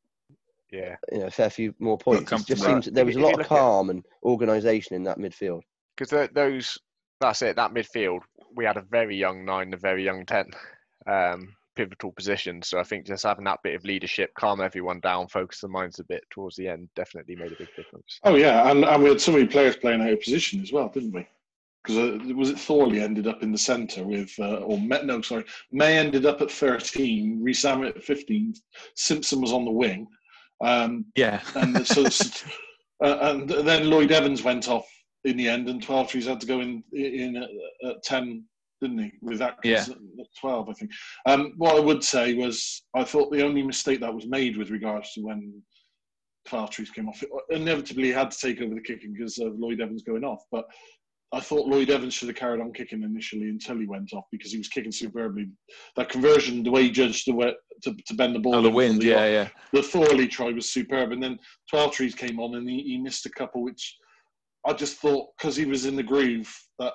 [0.72, 2.32] yeah, you know, a fair few more points.
[2.32, 5.62] It just seems there was a lot of calm and organisation in that midfield.
[5.96, 6.76] Because those,
[7.20, 7.56] that's it.
[7.56, 8.20] That midfield,
[8.54, 10.46] we had a very young nine, a very young ten.
[11.06, 12.68] Um, pivotal positions.
[12.68, 16.00] So I think just having that bit of leadership, calm everyone down, focus the minds
[16.00, 18.18] a bit towards the end, definitely made a big difference.
[18.24, 20.88] Oh yeah, and, and we had so many players playing out of position as well,
[20.88, 21.28] didn't we?
[21.86, 25.44] Because uh, was it Thorley ended up in the centre with, uh, or no, sorry,
[25.70, 28.54] May ended up at thirteen, Rees at fifteen,
[28.94, 30.06] Simpson was on the wing.
[30.64, 32.04] Um, yeah, and so,
[33.04, 34.88] uh, and then Lloyd Evans went off
[35.24, 37.50] in the end, and Twelvetrees had to go in in at,
[37.88, 38.44] at ten
[38.80, 39.12] didn't he?
[39.22, 39.86] With that, yeah.
[40.40, 40.90] 12, I think.
[41.24, 44.70] Um, what I would say was, I thought the only mistake that was made with
[44.70, 45.62] regards to when
[46.46, 50.02] Twelvetrees came off, it inevitably had to take over the kicking because of Lloyd Evans
[50.02, 50.42] going off.
[50.50, 50.66] But
[51.32, 54.52] I thought Lloyd Evans should have carried on kicking initially until he went off because
[54.52, 55.48] he was kicking superbly.
[55.96, 58.70] That conversion, the way he judged the way to, to bend the ball, oh, the
[58.70, 59.48] wind, the, yeah, yeah.
[59.72, 61.38] The Thorley try was superb, and then
[61.72, 63.96] Twelvetrees came on and he, he missed a couple, which
[64.66, 66.92] I just thought because he was in the groove that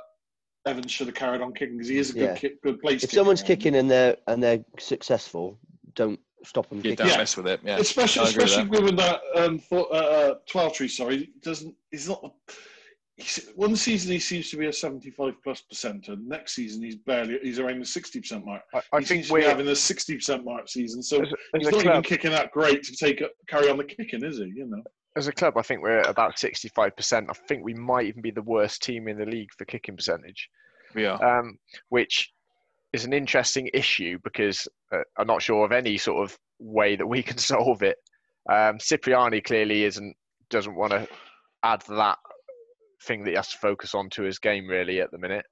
[0.65, 2.35] Evans should have carried on kicking because he is a good yeah.
[2.35, 3.03] kick, good place.
[3.03, 5.59] If someone's kicking and they're and they're successful,
[5.95, 6.79] don't stop them.
[6.79, 7.07] Yeah, kicking.
[7.07, 7.59] don't mess with it.
[7.63, 10.89] Yeah, especially especially with that um, for, uh, uh Twelvetree.
[10.89, 12.33] Sorry, doesn't he's not.
[13.55, 16.21] One season he seems to be a seventy-five plus percenter.
[16.21, 18.63] Next season he's barely he's around the sixty percent mark.
[18.73, 21.85] I, I think we're having a sixty percent mark season, so as, he's not club,
[21.85, 24.51] even kicking that great to take carry on the kicking, is he?
[24.55, 24.83] You know
[25.15, 27.25] as a club, I think we're at about 65%.
[27.29, 30.49] I think we might even be the worst team in the league for kicking percentage.
[30.95, 31.39] Are.
[31.39, 31.57] Um,
[31.89, 32.31] which
[32.93, 37.07] is an interesting issue because uh, I'm not sure of any sort of way that
[37.07, 37.97] we can solve it.
[38.49, 40.15] Um, Cipriani clearly isn't
[40.49, 41.07] doesn't want to
[41.63, 42.17] add that
[43.03, 45.45] thing that he has to focus on to his game really at the minute.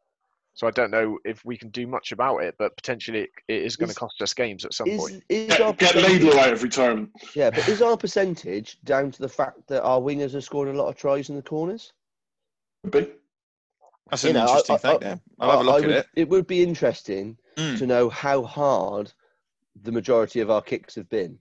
[0.53, 3.63] So I don't know if we can do much about it, but potentially it, it
[3.63, 5.23] is going to cost us games at some is, point.
[5.29, 7.11] Is get, get Laidlaw out of retirement.
[7.33, 10.77] Yeah, but is our percentage down to the fact that our wingers are scoring a
[10.77, 11.93] lot of tries in the corners?
[12.83, 13.11] Could be.
[14.09, 15.21] That's an you know, interesting I, thing.
[15.39, 16.07] I, I'll have a look would, at it.
[16.15, 17.77] It would be interesting mm.
[17.77, 19.13] to know how hard
[19.81, 21.39] the majority of our kicks have been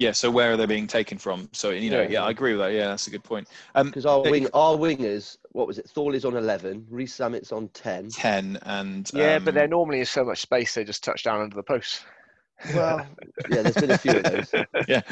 [0.00, 1.50] yeah, so where are they being taken from?
[1.52, 2.72] So you know, yeah, yeah I agree with that.
[2.72, 3.48] Yeah, that's a good point.
[3.74, 5.88] Because um, our wing, our wingers, what was it?
[5.90, 8.08] Thorley's on eleven, Rees Zammit's on ten.
[8.08, 11.42] Ten and yeah, um, but there normally is so much space they just touch down
[11.42, 12.02] under the post.
[12.74, 13.06] Well,
[13.50, 14.54] yeah, there's been a few of those.
[14.88, 15.02] yeah.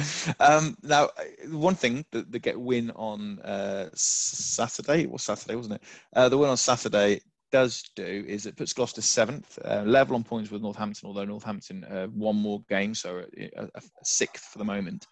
[0.41, 1.11] Um, now,
[1.51, 5.83] one thing that the get win on uh, Saturday was Saturday, wasn't it?
[6.17, 7.21] Uh, the win on Saturday
[7.51, 11.85] does do is it puts Gloucester seventh, uh, level on points with Northampton, although Northampton
[11.85, 15.07] uh, one more game, so a, a, a sixth for the moment.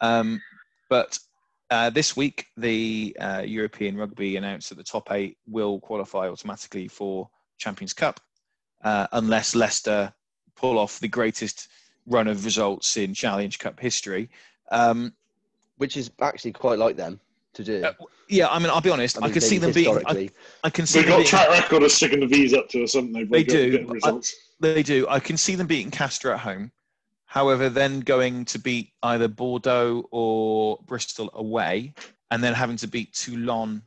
[0.00, 0.40] Um,
[0.88, 1.18] but
[1.70, 6.88] uh, this week, the uh, European Rugby announced that the top eight will qualify automatically
[6.88, 8.20] for Champions Cup,
[8.82, 10.12] uh, unless Leicester
[10.56, 11.68] pull off the greatest
[12.06, 14.28] run of results in Challenge Cup history.
[14.72, 15.14] Um,
[15.78, 17.20] Which is actually quite like them
[17.54, 17.84] to do.
[17.84, 17.92] Uh,
[18.28, 19.18] yeah, I mean, I'll be honest.
[19.18, 20.02] I, mean, I can see them being.
[20.06, 20.30] I,
[20.64, 21.00] I, can see.
[21.00, 23.28] They've got being, track record of sticking the V's up to or something.
[23.28, 23.98] They do.
[24.04, 24.20] I,
[24.60, 25.06] they do.
[25.08, 26.70] I can see them beating Castres at home.
[27.24, 31.94] However, then going to beat either Bordeaux or Bristol away,
[32.30, 33.82] and then having to beat Toulon.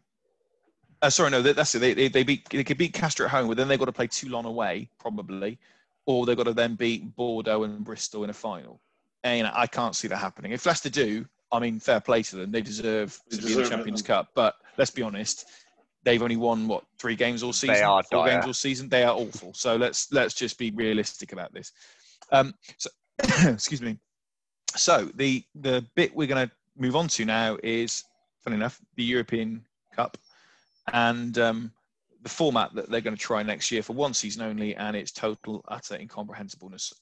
[1.02, 1.80] Uh, sorry, no, that's it.
[1.80, 3.92] They, they, they beat they could beat Castres at home, but then they've got to
[3.92, 5.60] play Toulon away probably,
[6.06, 8.80] or they've got to then beat Bordeaux and Bristol in a final.
[9.24, 10.52] And you know, I can't see that happening.
[10.52, 12.52] If Leicester do, I mean, fair play to them.
[12.52, 14.30] They deserve they to deserve be in the Champions it, Cup.
[14.34, 15.46] But let's be honest,
[16.04, 18.36] they've only won what three games all season, they are four dire.
[18.36, 18.90] games all season.
[18.90, 19.54] They are awful.
[19.54, 21.72] So let's let's just be realistic about this.
[22.32, 22.90] Um, so,
[23.52, 24.00] excuse me.
[24.76, 28.04] So the the bit we're going to move on to now is,
[28.44, 29.64] funny enough, the European
[29.96, 30.18] Cup,
[30.92, 31.72] and um,
[32.24, 35.12] the format that they're going to try next year for one season only, and its
[35.12, 36.94] total utter incomprehensibleness.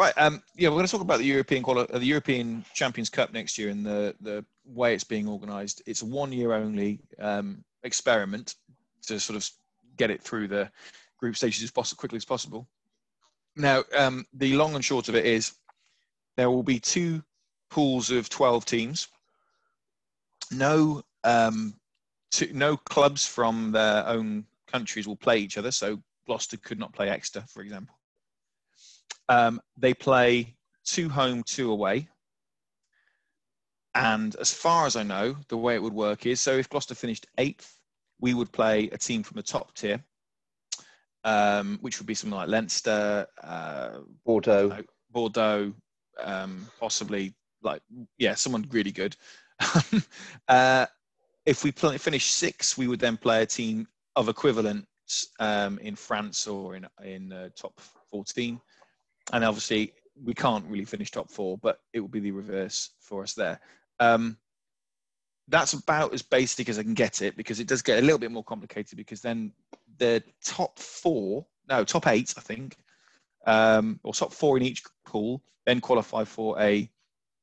[0.00, 0.14] Right.
[0.16, 3.32] Um, yeah, we're going to talk about the European quali- uh, the European Champions Cup
[3.34, 5.82] next year and the the way it's being organised.
[5.86, 8.54] It's a one year only um, experiment
[9.08, 9.46] to sort of
[9.96, 10.70] get it through the
[11.18, 12.66] group stages as poss- quickly as possible.
[13.56, 15.52] Now, um, the long and short of it is
[16.36, 17.22] there will be two
[17.68, 19.08] pools of twelve teams.
[20.50, 21.74] No, um,
[22.30, 25.70] two, no clubs from their own countries will play each other.
[25.70, 27.94] So Gloucester could not play Exeter, for example.
[29.28, 32.08] Um, they play two home, two away.
[33.94, 36.94] And as far as I know, the way it would work is so if Gloucester
[36.94, 37.76] finished eighth,
[38.20, 40.02] we would play a team from the top tier,
[41.24, 44.76] um, which would be something like Leinster, uh, Bordeaux,
[45.10, 45.72] Bordeaux,
[46.22, 47.82] um, possibly like
[48.18, 49.16] yeah, someone really good.
[50.48, 50.86] uh,
[51.50, 54.86] if we play, finish sixth, we would then play a team of equivalent
[55.40, 58.60] um, in France or in in uh, top 14
[59.32, 59.92] and obviously
[60.24, 63.58] we can't really finish top four, but it will be the reverse for us there.
[63.98, 64.36] Um,
[65.48, 68.18] that's about as basic as I can get it because it does get a little
[68.18, 69.52] bit more complicated because then
[69.98, 72.76] the top four, no, top eight, I think,
[73.46, 76.88] um, or top four in each pool, then qualify for a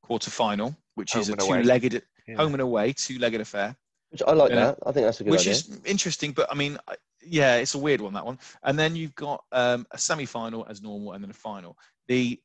[0.01, 2.35] quarter final, which home is a two-legged Yeah.
[2.37, 3.75] home and away, two-legged affair
[4.09, 4.55] which I like Yeah.
[4.67, 4.79] that.
[4.85, 5.53] I think that's a good which idea.
[5.53, 6.31] is interesting.
[6.31, 6.77] But I mean,
[7.25, 8.39] yeah, it's a weird one that one.
[8.63, 11.77] And then you've got um, a semi-final as normal, and then a final.
[12.07, 12.39] The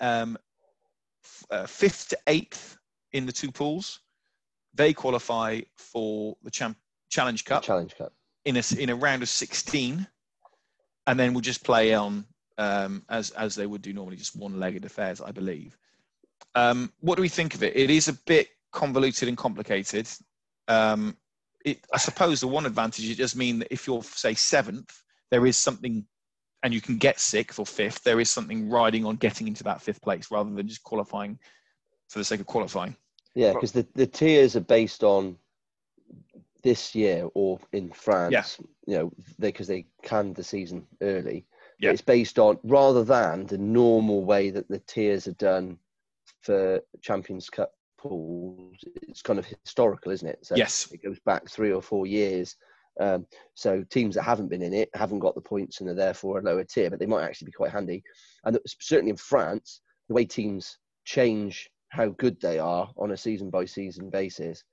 [0.00, 0.38] um,
[1.24, 2.76] f- uh, fifth to eighth
[3.12, 4.00] in the two pools,
[4.74, 6.76] they qualify for the champ-
[7.10, 8.12] Challenge Cup Challenge Cup.
[8.44, 10.06] in a in a round of sixteen,
[11.08, 12.24] and then we'll just play on
[12.56, 15.76] um, as as they would do normally, just one-legged affairs, I believe.
[16.54, 17.76] Um, what do we think of it?
[17.76, 20.08] It is a bit convoluted and complicated.
[20.68, 21.16] Um,
[21.64, 25.46] it, I suppose the one advantage it does mean that if you're say seventh, there
[25.46, 26.04] is something,
[26.62, 28.02] and you can get sixth or fifth.
[28.02, 31.38] There is something riding on getting into that fifth place rather than just qualifying
[32.08, 32.96] for the sake of qualifying.
[33.34, 35.36] Yeah, because the, the tiers are based on
[36.62, 41.46] this year or in France, you know, because they, canned the season early.
[41.78, 41.90] Yeah.
[41.90, 45.78] It's based on rather than the normal way that the tiers are done
[46.42, 48.78] for Champions Cup pools.
[49.02, 50.38] It's kind of historical, isn't it?
[50.42, 50.88] So Yes.
[50.92, 52.56] it goes back three or four years.
[53.00, 56.38] Um, so teams that haven't been in it haven't got the points and are therefore
[56.38, 58.02] a lower tier, but they might actually be quite handy.
[58.44, 63.50] And certainly in France, the way teams change how good they are on a season
[63.50, 64.64] by season basis,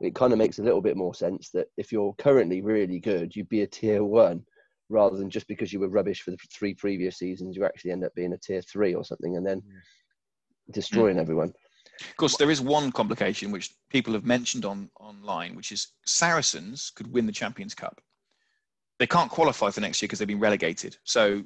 [0.00, 3.34] it kind of makes a little bit more sense that if you're currently really good,
[3.34, 4.44] you'd be a tier one
[4.88, 8.04] rather than just because you were rubbish for the three previous seasons, you actually end
[8.04, 9.62] up being a tier three or something and then
[10.70, 11.52] destroying everyone.
[12.00, 16.90] Of course, there is one complication which people have mentioned on online, which is Saracens
[16.94, 18.00] could win the Champions Cup.
[18.98, 20.96] They can't qualify for next year because they've been relegated.
[21.04, 21.42] So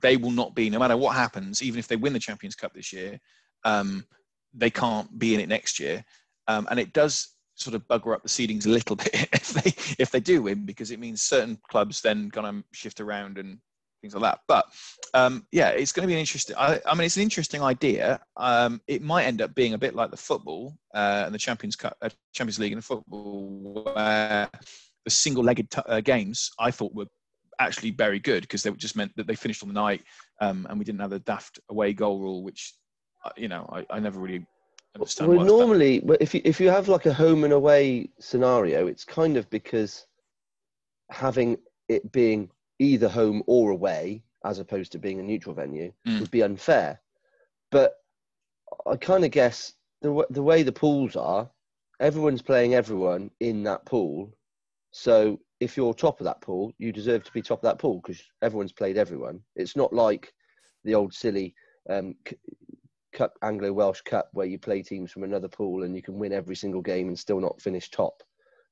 [0.00, 2.74] they will not be, no matter what happens, even if they win the Champions Cup
[2.74, 3.18] this year,
[3.64, 4.04] um,
[4.52, 6.04] they can't be in it next year.
[6.48, 9.72] Um, and it does sort of bugger up the seedings a little bit if they
[10.02, 13.58] if they do win because it means certain clubs then gonna shift around and
[14.02, 14.40] things like that.
[14.46, 14.66] But
[15.14, 16.56] um, yeah, it's going to be an interesting.
[16.58, 18.20] I, I mean, it's an interesting idea.
[18.36, 21.76] Um, it might end up being a bit like the football uh, and the Champions
[21.76, 24.50] Cup, uh, Champions League and the football, where
[25.04, 27.06] the single-legged t- uh, games I thought were
[27.58, 30.02] actually very good because they just meant that they finished on the night
[30.40, 32.74] um, and we didn't have the daft away goal rule, which
[33.24, 34.44] uh, you know I, I never really
[34.94, 35.28] understand.
[35.28, 35.58] Well, why it's done.
[35.60, 39.36] normally, well, if you, if you have like a home and away scenario, it's kind
[39.36, 40.06] of because
[41.10, 46.20] having it being either home or away, as opposed to being a neutral venue, Mm.
[46.20, 47.00] would be unfair.
[47.70, 47.94] But
[48.86, 51.50] I kind of guess the w- the way the pools are,
[52.00, 54.32] everyone's playing everyone in that pool.
[54.90, 58.00] So if you're top of that pool, you deserve to be top of that pool
[58.00, 59.42] because everyone's played everyone.
[59.56, 60.34] It's not like
[60.84, 61.54] the old silly
[61.88, 62.36] um, c-
[63.12, 66.32] Cup Anglo Welsh Cup where you play teams from another pool and you can win
[66.32, 68.22] every single game and still not finish top.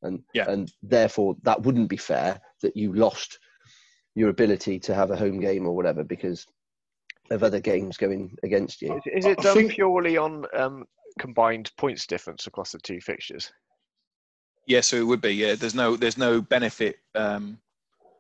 [0.03, 0.51] And Yeah.
[0.51, 3.39] and therefore that wouldn't be fair that you lost
[4.15, 6.47] your ability to have a home game or whatever because
[7.31, 8.97] of other games going against you.
[8.97, 10.85] Is, is it done think- purely on um,
[11.19, 13.53] combined points difference across the two fixtures?
[14.67, 15.35] Yeah, so it would be.
[15.35, 17.59] Yeah, there's no there's no benefit um,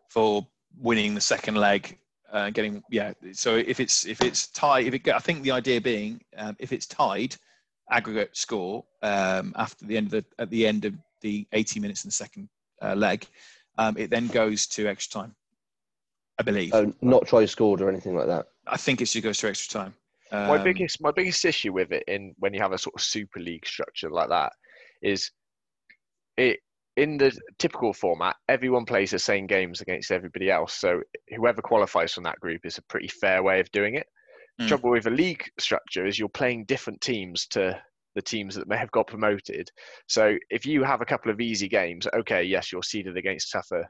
[0.08, 0.46] for
[0.80, 1.96] winning the second leg
[2.32, 3.12] uh, getting yeah.
[3.32, 6.72] So if it's if it's tied, if it I think the idea being um, if
[6.72, 7.36] it's tied,
[7.90, 12.04] aggregate score um, after the end of the at the end of the 80 minutes
[12.04, 12.48] in the second
[12.82, 13.26] uh, leg,
[13.78, 15.34] um, it then goes to extra time.
[16.40, 16.70] I believe.
[16.72, 18.46] Oh, not try scored or anything like that.
[18.66, 19.94] I think it should go to extra time.
[20.32, 23.02] my um, biggest my biggest issue with it in when you have a sort of
[23.02, 24.52] super league structure like that
[25.02, 25.30] is
[26.38, 26.60] it
[26.96, 30.74] in the typical format, everyone plays the same games against everybody else.
[30.74, 34.06] So whoever qualifies from that group is a pretty fair way of doing it.
[34.60, 34.68] Mm.
[34.68, 37.78] Trouble with a league structure is you're playing different teams to
[38.14, 39.70] the teams that may have got promoted.
[40.08, 43.88] So if you have a couple of easy games, okay, yes, you're seeded against tougher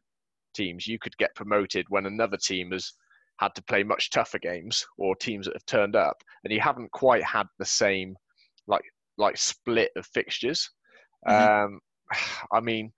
[0.54, 0.86] teams.
[0.86, 2.92] You could get promoted when another team has
[3.38, 6.92] had to play much tougher games or teams that have turned up, and you haven't
[6.92, 8.14] quite had the same
[8.66, 8.84] like
[9.18, 10.70] like split of fixtures.
[11.26, 11.74] Mm-hmm.
[11.74, 11.80] Um,
[12.52, 12.92] I mean,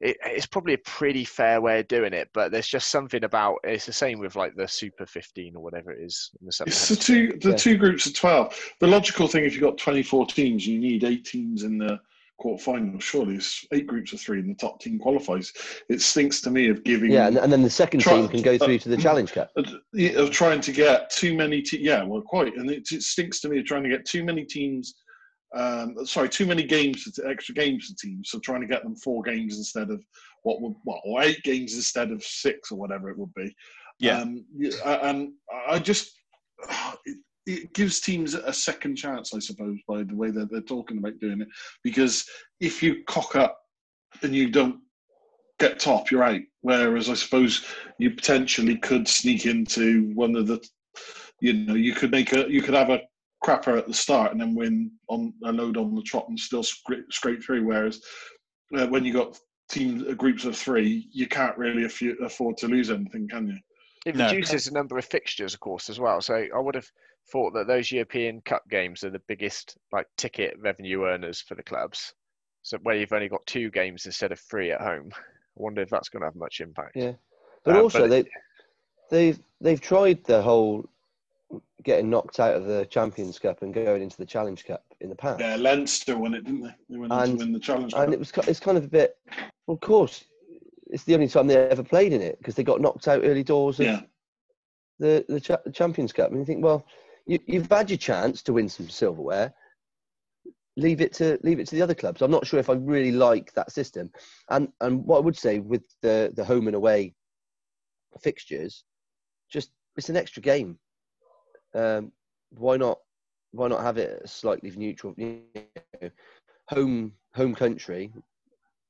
[0.00, 3.56] it, it's probably a pretty fair way of doing it, but there's just something about
[3.64, 6.30] it's the same with like the Super 15 or whatever it is.
[6.40, 7.56] The it's the two the yeah.
[7.56, 8.72] two groups of 12.
[8.80, 11.98] The logical thing, if you've got 24 teams, you need eight teams in the
[12.40, 13.00] quarterfinal.
[13.00, 15.52] Surely it's eight groups of three, and the top team qualifies.
[15.88, 17.10] It stinks to me of giving.
[17.10, 19.32] Yeah, and, and then the second try, team can go through uh, to the Challenge
[19.32, 19.50] Cup.
[19.56, 21.62] Of trying to get too many.
[21.62, 24.24] Te- yeah, well, quite, and it, it stinks to me of trying to get too
[24.24, 24.94] many teams
[25.54, 28.30] um, sorry, too many games, to extra games for teams.
[28.30, 30.04] So trying to get them four games instead of
[30.42, 33.54] what would, well, or eight games instead of six or whatever it would be.
[33.98, 34.20] Yeah.
[34.20, 34.44] Um,
[34.84, 35.32] and
[35.68, 36.12] I just,
[37.06, 40.98] it, it, gives teams a second chance, I suppose, by the way that they're talking
[40.98, 41.48] about doing it.
[41.82, 42.24] Because
[42.60, 43.58] if you cock up
[44.22, 44.80] and you don't
[45.58, 46.40] get top, you're out.
[46.60, 47.64] Whereas I suppose
[47.98, 50.64] you potentially could sneak into one of the,
[51.40, 53.00] you know, you could make a, you could have a
[53.44, 56.62] crapper at the start and then win on a load on the trot and still
[56.62, 57.64] scrape, scrape through.
[57.64, 58.00] Whereas
[58.76, 59.38] uh, when you got
[59.70, 61.84] teams uh, groups of three, you can't really
[62.22, 63.56] afford to lose anything, can you?
[64.06, 64.26] It no.
[64.26, 66.20] reduces the number of fixtures, of course, as well.
[66.20, 66.90] So I would have
[67.30, 71.62] thought that those European Cup games are the biggest like ticket revenue earners for the
[71.62, 72.14] clubs.
[72.62, 75.10] So where you've only got two games instead of three at home.
[75.14, 75.18] I
[75.54, 76.96] wonder if that's going to have much impact.
[76.96, 77.12] Yeah,
[77.64, 78.24] but uh, also but they
[79.10, 80.88] they've they've tried the whole
[81.82, 85.16] getting knocked out of the Champions Cup and going into the Challenge Cup in the
[85.16, 85.40] past.
[85.40, 86.74] Yeah, Leinster won it, didn't they?
[86.90, 88.04] They went and, to win the Challenge Cup.
[88.04, 89.16] And it was it's kind of a bit.
[89.66, 90.24] Well, of course,
[90.88, 93.44] it's the only time they ever played in it because they got knocked out early
[93.44, 94.00] doors of yeah.
[94.98, 96.30] the the, cha- the, Champions Cup.
[96.30, 96.84] And you think, well,
[97.28, 99.54] you, you've had your chance to win some silverware.
[100.76, 102.22] Leave it to leave it to the other clubs.
[102.22, 104.10] I'm not sure if I really like that system.
[104.50, 107.14] And and what I would say with the the home and away
[108.20, 108.84] fixtures,
[109.50, 110.78] just it's an extra game
[111.74, 112.12] um,
[112.50, 112.98] why not?
[113.52, 115.14] Why not have it slightly neutral?
[115.16, 116.10] You know,
[116.68, 118.12] home home country,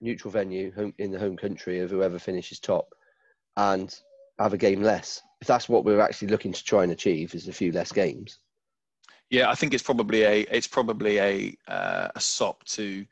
[0.01, 2.88] neutral venue, home in the home country of whoever finishes top,
[3.57, 3.94] and
[4.38, 5.22] have a game less.
[5.40, 8.38] If that's what we're actually looking to try and achieve, is a few less games.
[9.31, 13.05] Yeah, I think it's probably a it's probably a uh, a sop to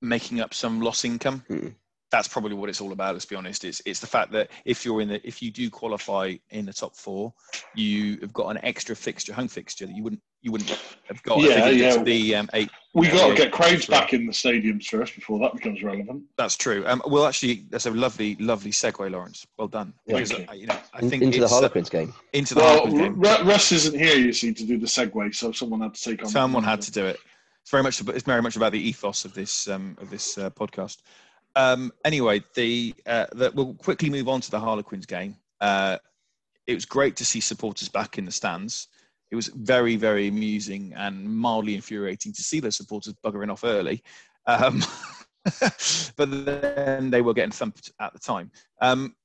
[0.00, 1.44] making up some loss income.
[1.48, 1.74] Mm
[2.12, 3.14] that's probably what it's all about.
[3.14, 3.64] Let's be honest.
[3.64, 6.72] It's it's the fact that if you're in the if you do qualify in the
[6.72, 7.32] top four,
[7.74, 10.70] you have got an extra fixture, home fixture that you wouldn't you wouldn't
[11.04, 11.40] have got.
[11.40, 12.02] Yeah, yeah.
[12.02, 12.70] The um, eight.
[12.94, 16.24] We got to get crowds back in the stadiums first before that becomes relevant.
[16.36, 16.84] That's true.
[16.86, 19.46] Um, well, actually, that's a lovely, lovely segue, Lawrence.
[19.56, 19.94] Well done.
[20.04, 20.16] Yeah.
[20.16, 22.14] Because, uh, you know, I think into the uh, Harlequins uh, game.
[22.32, 23.46] Into the well, Harlequins game.
[23.46, 26.28] Russ isn't here, you see, to do the segue, so someone had to take on.
[26.28, 27.18] Someone had to do it.
[27.62, 28.00] It's very much.
[28.00, 30.98] It's very much about the ethos of this um, of this uh, podcast.
[31.54, 35.36] Um, anyway, the, uh, the, we'll quickly move on to the Harlequins game.
[35.60, 35.98] Uh,
[36.66, 38.88] it was great to see supporters back in the stands.
[39.32, 44.04] It was very, very amusing and mildly infuriating to see those supporters buggering off early.
[44.46, 44.84] Um,
[46.16, 48.50] but then they were getting thumped at the time.
[48.82, 49.16] Um,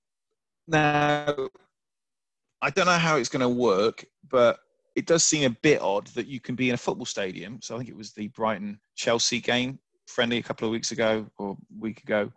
[0.65, 1.49] now,
[2.61, 4.59] I don't know how it's going to work, but
[4.95, 7.59] it does seem a bit odd that you can be in a football stadium.
[7.61, 11.27] So I think it was the Brighton Chelsea game friendly a couple of weeks ago
[11.37, 12.31] or a week ago.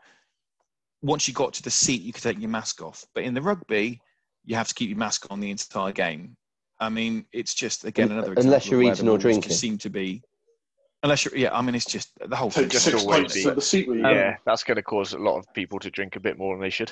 [1.02, 3.04] Once you got to the seat, you could take your mask off.
[3.14, 4.00] But in the rugby,
[4.44, 6.36] you have to keep your mask on the entire game.
[6.80, 9.52] I mean, it's just again another unless you're eating or drinking.
[9.52, 10.22] Seem to be
[11.02, 11.56] unless you're yeah.
[11.56, 12.68] I mean, it's just the whole thing.
[12.68, 15.90] Just always be, the seat yeah, that's going to cause a lot of people to
[15.90, 16.90] drink a bit more than they should.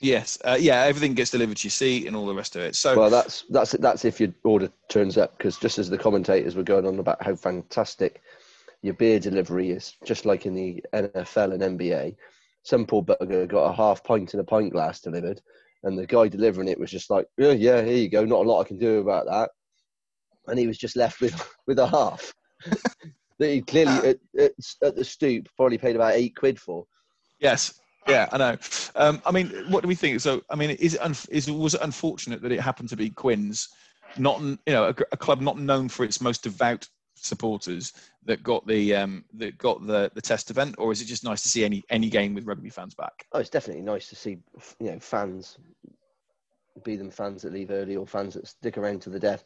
[0.00, 0.82] Yes, uh, yeah.
[0.82, 2.76] Everything gets delivered to your seat and all the rest of it.
[2.76, 6.54] So well, that's that's that's if your order turns up because just as the commentators
[6.54, 8.20] were going on about how fantastic
[8.82, 12.16] your beer delivery is just like in the NFL and NBA.
[12.64, 15.40] Some poor bugger got a half pint in a pint glass delivered,
[15.84, 18.24] and the guy delivering it was just like, yeah, yeah, here you go.
[18.24, 19.50] Not a lot I can do about that.
[20.48, 21.34] And he was just left with
[21.66, 22.34] with a half
[23.38, 26.86] that he clearly at, at, at, the stoop probably paid about eight quid for.
[27.38, 27.80] Yes.
[28.08, 28.56] yeah, I know.
[28.96, 30.20] Um, I mean, what do we think?
[30.20, 33.10] So, I mean, is it un- is was it unfortunate that it happened to be
[33.10, 33.68] Quins,
[34.18, 36.86] not you know a, a club not known for its most devout
[37.24, 37.92] supporters
[38.24, 41.42] that got the um, that got the the test event, or is it just nice
[41.42, 43.26] to see any any game with rugby fans back?
[43.32, 44.38] Oh, it's definitely nice to see
[44.80, 45.58] you know fans,
[46.84, 49.44] be them fans that leave early or fans that stick around to the death,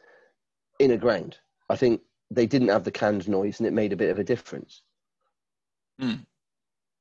[0.78, 1.38] in a ground.
[1.70, 2.00] I think
[2.30, 4.82] they didn't have the canned noise, and it made a bit of a difference.
[6.00, 6.26] Mm.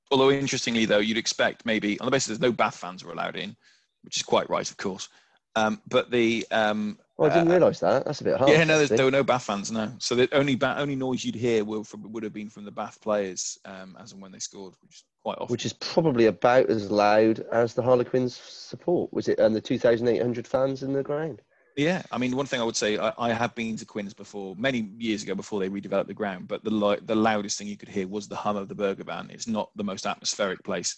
[0.09, 3.35] Although interestingly, though, you'd expect maybe on the basis there's no Bath fans were allowed
[3.35, 3.55] in,
[4.03, 5.09] which is quite right, of course.
[5.55, 8.05] Um, but the um, oh, I didn't uh, realise that.
[8.05, 8.51] That's a bit hard.
[8.51, 9.71] Yeah, no, there were no Bath fans.
[9.71, 12.65] No, so the only ba- only noise you'd hear would, from, would have been from
[12.65, 15.51] the Bath players um, as and when they scored, which is quite often.
[15.51, 19.11] Which is probably about as loud as the Harlequins support.
[19.13, 19.39] Was it?
[19.39, 21.41] And the 2,800 fans in the ground.
[21.77, 24.55] Yeah, I mean, one thing I would say, I, I, have been to Quins before,
[24.57, 27.87] many years ago before they redeveloped the ground, but the the loudest thing you could
[27.87, 29.29] hear was the hum of the burger van.
[29.31, 30.95] It's not the most atmospheric place,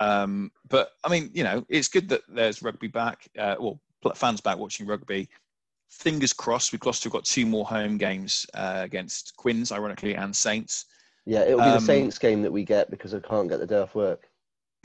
[0.00, 3.28] um, but I mean, you know, it's good that there's rugby back.
[3.38, 3.80] Uh, well,
[4.14, 5.28] fans back watching rugby.
[5.90, 10.86] Fingers crossed, we've Gloucester got two more home games uh, against Quins, ironically, and Saints.
[11.24, 13.66] Yeah, it'll be um, the Saints game that we get because I can't get the
[13.66, 14.28] day off work.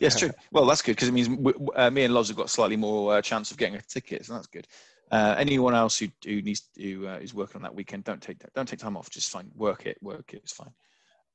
[0.00, 0.30] yes, true.
[0.52, 1.28] Well, that's good because it means
[1.76, 4.34] uh, me and Loz have got slightly more uh, chance of getting a ticket, so
[4.34, 4.66] that's good.
[5.10, 8.42] Uh, anyone else who, who needs who uh, is working on that weekend, don't take
[8.54, 9.08] don't take time off.
[9.08, 10.40] Just fine, work it, work it.
[10.42, 10.72] It's fine.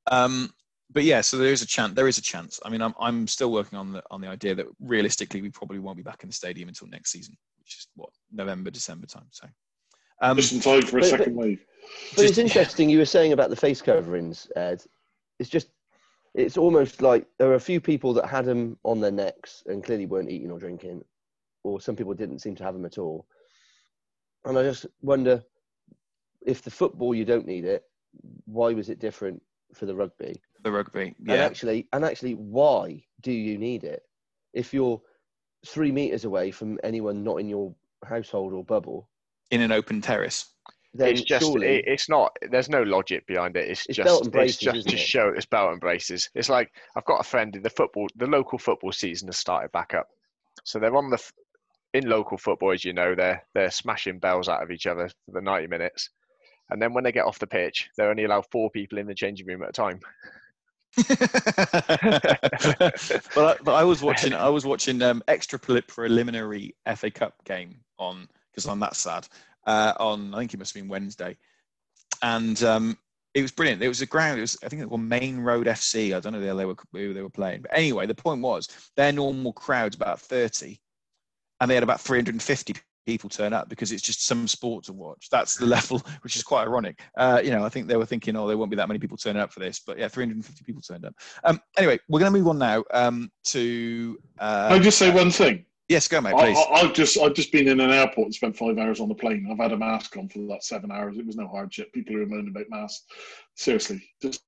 [0.06, 0.52] Um,
[0.90, 1.94] but yeah, so there is a chance.
[1.94, 2.60] There is a chance.
[2.64, 5.78] I mean, I'm I'm still working on the on the idea that realistically we probably
[5.78, 9.26] won't be back in the stadium until next season, which is what November, December time.
[9.30, 9.46] So
[10.20, 11.64] um, just in time for a but, second but, wave.
[12.14, 12.88] But just, it's interesting.
[12.90, 14.82] You were saying about the face coverings, Ed.
[15.38, 15.68] It's just
[16.34, 19.84] it's almost like there are a few people that had them on their necks and
[19.84, 21.04] clearly weren't eating or drinking,
[21.62, 23.26] or some people didn't seem to have them at all.
[24.44, 25.42] And I just wonder
[26.44, 27.84] if the football you don't need it,
[28.44, 29.40] why was it different
[29.72, 30.40] for the rugby?
[30.64, 31.34] The rugby, yeah.
[31.34, 34.02] And actually, and actually, why do you need it?
[34.54, 35.00] If you're
[35.66, 39.10] three meters away from anyone not in your household or bubble,
[39.50, 40.46] in an open terrace.
[40.96, 43.68] It's just surely, it, it's not there's no logic behind it.
[43.68, 44.98] It's, it's just braces, it's just to it?
[44.98, 46.30] show it's belt and braces.
[46.34, 49.70] It's like i've got a friend in the football the local football season has started
[49.72, 50.08] back up.
[50.62, 51.22] So they're on the
[51.92, 55.32] in local football as you know they're they're smashing bells out of each other for
[55.32, 56.10] the 90 minutes.
[56.70, 59.14] And then when they get off the pitch they're only allowed four people in the
[59.14, 60.00] changing room at a time
[61.08, 61.18] but,
[63.36, 68.28] I, but I was watching I was watching um, extra preliminary FA Cup game on
[68.50, 69.26] because I'm that sad
[69.66, 71.36] uh, on I think it must have been Wednesday,
[72.22, 72.98] and um,
[73.34, 73.82] it was brilliant.
[73.82, 74.38] It was a ground.
[74.38, 76.14] It was I think it was Main Road FC.
[76.14, 78.68] I don't know who they were who they were playing, but anyway, the point was
[78.96, 80.80] their normal crowd's about thirty,
[81.60, 82.74] and they had about three hundred and fifty
[83.06, 85.28] people turn up because it's just some sport to watch.
[85.30, 87.00] That's the level, which is quite ironic.
[87.16, 89.16] Uh, you know, I think they were thinking, oh, there won't be that many people
[89.16, 91.14] turning up for this, but yeah, 350 people turned up.
[91.44, 94.18] Um, anyway, we're going to move on now um, to.
[94.38, 95.64] Uh, Can I just say one thing?
[95.88, 96.58] Yes, go, mate, please.
[96.72, 99.14] I, have just I've just been in an airport and spent five hours on the
[99.14, 99.46] plane.
[99.50, 101.18] I've had a mask on for that seven hours.
[101.18, 101.92] It was no hardship.
[101.92, 103.04] People are moaning about masks.
[103.54, 104.42] Seriously, just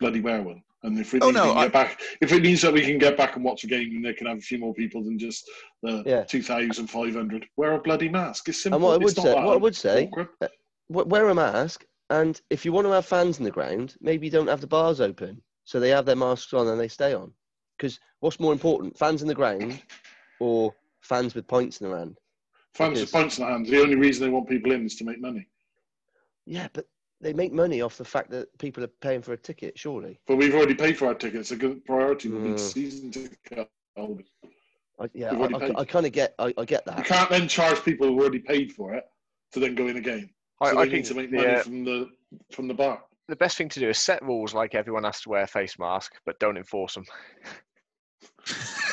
[0.00, 0.62] bloody wear one.
[0.84, 1.68] And if it, oh, no, I...
[1.68, 4.12] back, if it means that we can get back and watch a game and they
[4.12, 5.48] can have a few more people than just
[5.82, 6.24] the yeah.
[6.24, 8.48] 2,500, wear a bloody mask.
[8.48, 8.76] It's simple.
[8.76, 10.10] And what I would say, what I would say,
[10.40, 10.48] uh,
[10.88, 11.84] wear a mask.
[12.10, 14.66] And if you want to have fans in the ground, maybe you don't have the
[14.66, 15.40] bars open.
[15.64, 17.32] So they have their masks on and they stay on.
[17.78, 19.80] Because what's more important, fans in the ground
[20.40, 22.18] or fans with points in their hand.
[22.74, 23.70] Fans because, with points in their hands.
[23.70, 25.46] The only reason they want people in is to make money.
[26.44, 26.86] Yeah, but
[27.22, 30.18] they make money off the fact that people are paying for a ticket, surely.
[30.26, 31.52] But we've already paid for our tickets.
[31.52, 32.58] A good priority would be mm.
[32.58, 34.26] season ticket holders.
[35.00, 36.98] I, yeah, I, I, I kind of get, I, I, get that.
[36.98, 39.04] You can't then charge people who already paid for it
[39.52, 40.28] to then go in again.
[40.62, 42.08] So I, they need to make money uh, from the
[42.52, 43.02] from the bar.
[43.28, 45.78] The best thing to do is set rules like everyone has to wear a face
[45.78, 47.04] mask, but don't enforce them.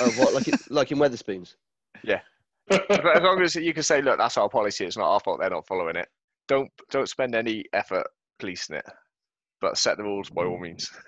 [0.01, 1.55] uh, what, like, it, like in Wetherspoons?
[2.03, 2.21] Yeah.
[2.67, 4.85] but as long as you can say, look, that's our policy.
[4.85, 5.39] It's not our fault.
[5.39, 6.07] They're not following it.
[6.47, 8.07] Don't don't spend any effort
[8.39, 8.85] policing it,
[9.61, 10.91] but set the rules by all means.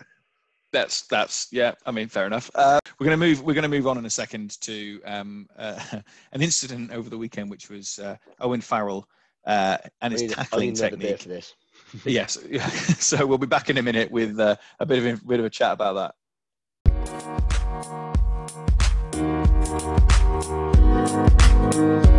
[0.73, 1.73] That's that's yeah.
[1.85, 2.49] I mean, fair enough.
[2.55, 3.41] Uh, we're gonna move.
[3.41, 5.77] We're gonna move on in a second to um, uh,
[6.31, 9.05] an incident over the weekend, which was uh, Owen Farrell
[9.45, 11.27] uh, and his tackling technique.
[12.05, 12.39] yes.
[12.99, 15.45] so we'll be back in a minute with uh, a bit of a bit of
[15.45, 16.13] a chat about
[21.73, 22.10] that.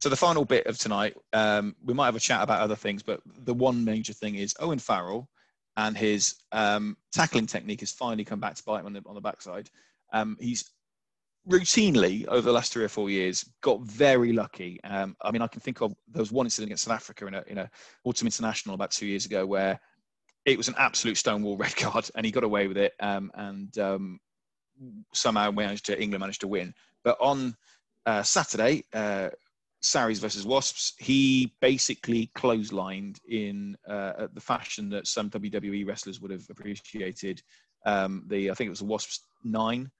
[0.00, 3.02] So the final bit of tonight, um, we might have a chat about other things,
[3.02, 5.28] but the one major thing is Owen Farrell
[5.76, 9.14] and his um, tackling technique has finally come back to bite him on the on
[9.14, 9.68] the backside.
[10.12, 10.70] Um, he's
[11.48, 14.82] routinely over the last three or four years got very lucky.
[14.84, 17.34] Um, I mean, I can think of there was one incident against South Africa in
[17.34, 17.70] a in a
[18.04, 19.78] autumn international about two years ago where
[20.46, 22.94] it was an absolute stonewall red card, and he got away with it.
[23.00, 24.18] Um, and um,
[25.12, 26.72] somehow managed to England managed to win.
[27.04, 27.54] But on
[28.06, 29.28] uh, Saturday, uh,
[29.80, 36.30] Sarries versus Wasps, he basically clotheslined in uh, the fashion that some WWE wrestlers would
[36.30, 37.42] have appreciated.
[37.86, 39.90] Um, the I think it was the Wasps nine,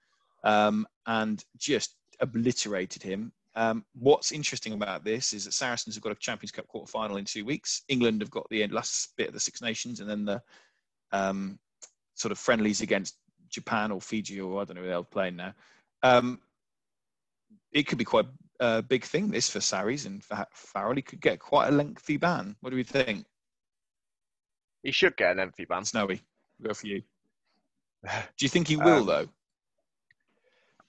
[0.43, 3.31] um, and just obliterated him.
[3.55, 7.17] Um, what's interesting about this is that Saracens have got a Champions Cup quarter final
[7.17, 7.81] in two weeks.
[7.89, 10.41] England have got the last bit of the Six Nations, and then the
[11.11, 11.57] um,
[12.13, 13.15] sort of friendlies against
[13.49, 15.53] Japan or Fiji or I don't know who they're playing now.
[16.03, 16.39] Um,
[17.71, 18.25] it could be quite
[18.61, 20.95] a big thing this for Sarries and for Farrell.
[20.95, 22.55] He could get quite a lengthy ban.
[22.61, 23.25] What do we think?
[24.83, 25.83] He should get a lengthy ban.
[25.83, 26.21] Snowy,
[26.61, 27.01] go for you.
[28.03, 29.27] Do you think he will um, though?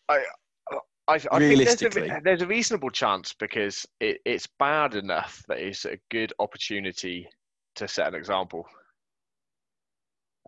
[0.08, 0.24] I
[1.08, 5.42] I, I Realistically, think there's a, there's a, reasonable chance because it, it's bad enough
[5.48, 7.28] that it's a good opportunity
[7.74, 8.66] to set an example.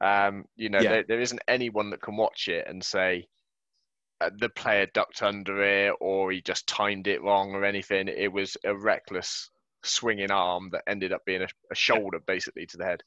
[0.01, 0.91] Um, you know, yeah.
[0.91, 3.25] there, there isn't anyone that can watch it and say uh,
[4.39, 8.09] the player ducked under it or he just timed it wrong or anything.
[8.09, 9.51] It was a reckless
[9.85, 13.03] swinging arm that ended up being a, a shoulder basically to the head.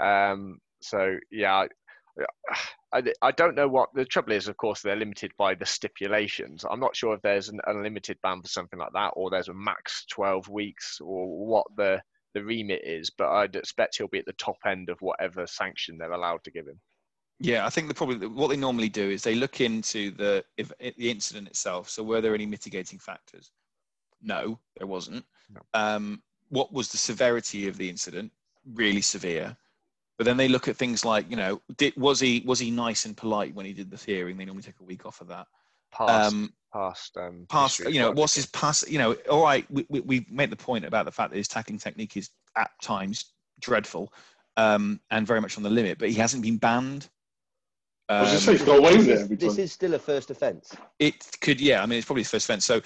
[0.00, 1.66] Um, so yeah,
[2.92, 4.48] I, I don't know what the trouble is.
[4.48, 6.64] Of course, they're limited by the stipulations.
[6.68, 9.54] I'm not sure if there's an unlimited ban for something like that, or there's a
[9.54, 12.02] max 12 weeks, or what the
[12.34, 13.10] the remit is.
[13.10, 16.50] But I'd expect he'll be at the top end of whatever sanction they're allowed to
[16.50, 16.80] give him.
[17.38, 20.72] Yeah, I think the probably what they normally do is they look into the if,
[20.78, 21.90] the incident itself.
[21.90, 23.50] So were there any mitigating factors?
[24.22, 25.24] No, there wasn't.
[25.52, 25.60] No.
[25.74, 28.32] Um, what was the severity of the incident?
[28.74, 29.56] Really severe.
[30.16, 33.04] But then they look at things like, you know, did, was he was he nice
[33.04, 34.36] and polite when he did the hearing?
[34.36, 35.46] They normally take a week off of that.
[35.92, 37.80] Past, um, past, um, past.
[37.80, 38.88] You know, what's his past?
[38.90, 41.48] You know, all right, we, we we made the point about the fact that his
[41.48, 44.12] tackling technique is at times dreadful
[44.56, 47.08] um, and very much on the limit, but he hasn't been banned.
[48.08, 49.40] Um, I was just saying, he's got away with it.
[49.40, 50.74] This is still a first offence.
[50.98, 51.82] It could, yeah.
[51.82, 52.64] I mean, it's probably his first offence.
[52.64, 52.80] So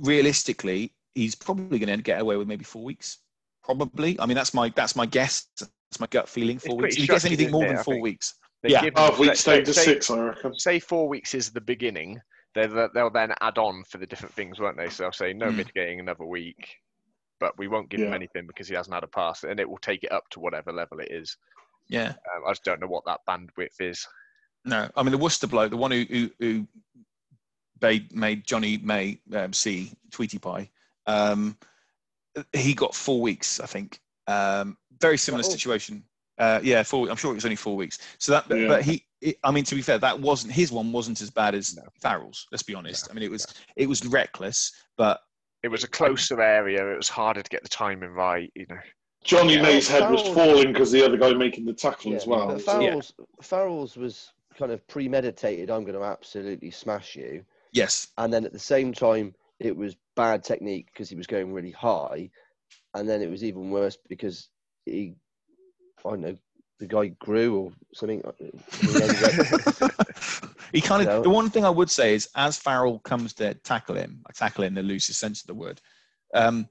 [0.00, 3.18] realistically, he's probably going to get away with maybe four weeks.
[3.62, 4.18] Probably.
[4.20, 5.46] I mean, that's my that's my guess.
[5.58, 6.58] That's my gut feeling.
[6.58, 6.96] Four weeks.
[6.96, 10.20] If he gets anything more than four weeks, yeah, five weeks down to six, I
[10.20, 10.58] reckon.
[10.58, 12.20] Say four weeks is the beginning.
[12.54, 14.88] They'll, they'll then add on for the different things, won't they?
[14.88, 15.56] So they'll say no mm.
[15.56, 16.76] mitigating another week,
[17.38, 18.06] but we won't give yeah.
[18.06, 20.40] him anything because he hasn't had a pass, and it will take it up to
[20.40, 21.36] whatever level it is.
[21.88, 24.06] Yeah, um, I just don't know what that bandwidth is.
[24.66, 26.66] No, I mean the Worcester bloke, the one who who, who
[27.80, 30.70] made, made Jonny May um, see Tweety Pie,
[31.06, 31.56] um,
[32.52, 34.00] he got four weeks, I think.
[34.26, 35.48] Um, very similar oh.
[35.48, 36.02] situation.
[36.38, 37.08] Uh, yeah, four.
[37.08, 37.98] I'm sure it was only four weeks.
[38.18, 38.68] So that, yeah.
[38.68, 40.92] but he, it, I mean, to be fair, that wasn't his one.
[40.92, 41.82] wasn't as bad as no.
[42.00, 42.46] Farrell's.
[42.52, 43.06] Let's be honest.
[43.06, 43.12] No.
[43.12, 43.82] I mean, it was no.
[43.82, 45.20] it was reckless, but
[45.62, 46.92] it was a closer area.
[46.92, 48.50] It was harder to get the timing right.
[48.54, 48.78] You know.
[49.24, 52.26] Jonny yeah, May's head was falling because the other guy making the tackle yeah, as
[52.26, 52.48] well.
[52.48, 53.12] But Farrell's,
[53.42, 55.70] Farrell's was kind of premeditated.
[55.70, 57.44] I'm going to absolutely smash you.
[57.72, 58.08] Yes.
[58.18, 61.70] And then at the same time, it was bad technique because he was going really
[61.70, 62.30] high,
[62.94, 64.48] and then it was even worse because
[64.84, 65.14] he,
[66.04, 66.36] I don't know,
[66.78, 68.22] the guy grew or something.
[70.72, 71.08] he kind of.
[71.08, 71.22] You know?
[71.22, 74.74] The one thing I would say is, as Farrell comes to tackle him, tackle in
[74.74, 75.80] the loosest sense of the word,
[76.34, 76.68] um,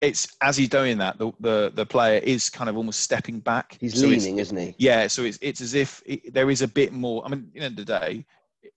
[0.00, 3.76] it's as he's doing that, the, the the player is kind of almost stepping back.
[3.80, 4.74] He's so leaning, isn't he?
[4.78, 5.06] Yeah.
[5.06, 7.24] So it's it's as if it, there is a bit more.
[7.24, 8.26] I mean, at the end of the day,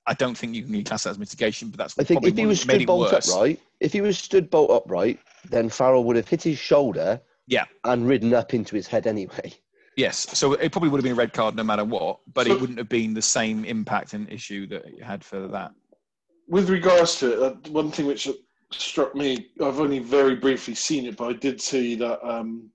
[0.06, 2.46] I don't think you can class that as mitigation, but that's I think if he
[2.46, 5.20] was stood bolt upright, if he was stood bolt upright,
[5.50, 7.66] then Farrell would have hit his shoulder yeah.
[7.84, 9.54] And ridden up into his head anyway.
[9.96, 10.38] Yes.
[10.38, 12.62] So it probably would have been a red card no matter what, but so, it
[12.62, 15.72] wouldn't have been the same impact and issue that it had for that.
[16.48, 18.28] With regards to it, uh, one thing which
[18.80, 22.70] struck me, I've only very briefly seen it, but I did see that um,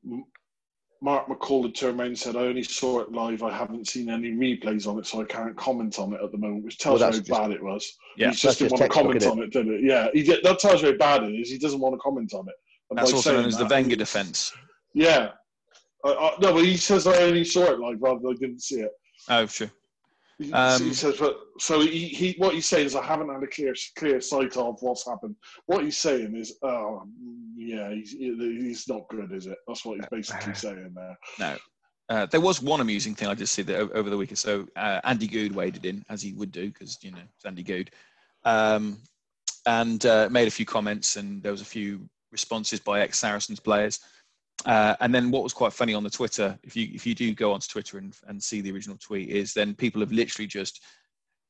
[1.01, 3.43] Mark McCall had turned around and said, I only saw it live.
[3.43, 6.39] I haven't seen any replays on it, so I can't comment on it at the
[6.39, 7.97] moment, which tells well, you how just, bad it was.
[8.17, 9.83] Yeah, he just didn't want to comment on it, did it?
[9.83, 11.51] Yeah, he did, that tells you how bad it is.
[11.51, 12.55] He doesn't want to comment on it.
[12.91, 14.53] That's also known as the Wenger defence.
[14.95, 15.31] Yeah.
[16.05, 18.91] no, but he says I only saw it live rather than I didn't see it.
[19.29, 19.71] Oh, sure.
[20.53, 23.47] Um, he says, but so he, he what he's saying is I haven't had a
[23.49, 25.35] clear clear sight of what's happened.
[25.67, 27.03] What he's saying is, oh
[27.57, 29.59] yeah, he's he's not good, is it?
[29.67, 31.19] That's what he's basically saying there.
[31.41, 31.57] No.
[32.09, 34.39] Uh, there was one amusing thing I just see that over the weekend.
[34.39, 37.65] So uh, Andy Goode waded in as he would do because you know it's Andy
[37.65, 37.91] Goode,
[38.45, 38.99] um,
[39.67, 43.61] and uh, made a few comments, and there was a few responses by ex Saracens
[43.61, 43.99] players.
[44.67, 47.33] Uh, and then what was quite funny on the Twitter, if you if you do
[47.35, 50.83] go onto Twitter and, and see the original tweet, is then people have literally just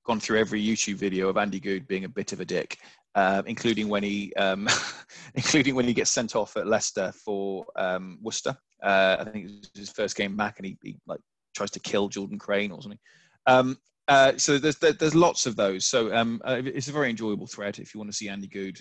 [0.04, 2.78] gone through every YouTube video of Andy Goode being a bit of a dick,
[3.14, 4.68] uh, including when he um,
[5.34, 8.56] including when he gets sent off at Leicester for um, Worcester.
[8.82, 11.20] Uh, I think it was his first game back, and he, he like
[11.54, 13.00] tries to kill Jordan Crane or something.
[13.46, 13.78] Um,
[14.08, 15.86] uh, so there's there's lots of those.
[15.86, 18.80] So um, uh, it's a very enjoyable thread if you want to see Andy Goode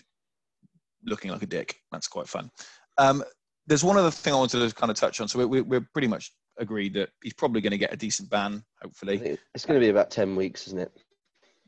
[1.05, 1.75] looking like a dick.
[1.91, 2.49] That's quite fun.
[2.97, 3.23] Um,
[3.67, 5.27] there's one other thing I wanted to kind of touch on.
[5.27, 8.63] So we're, we're pretty much agreed that he's probably going to get a decent ban.
[8.81, 10.91] Hopefully, it's going to be about ten weeks, isn't it?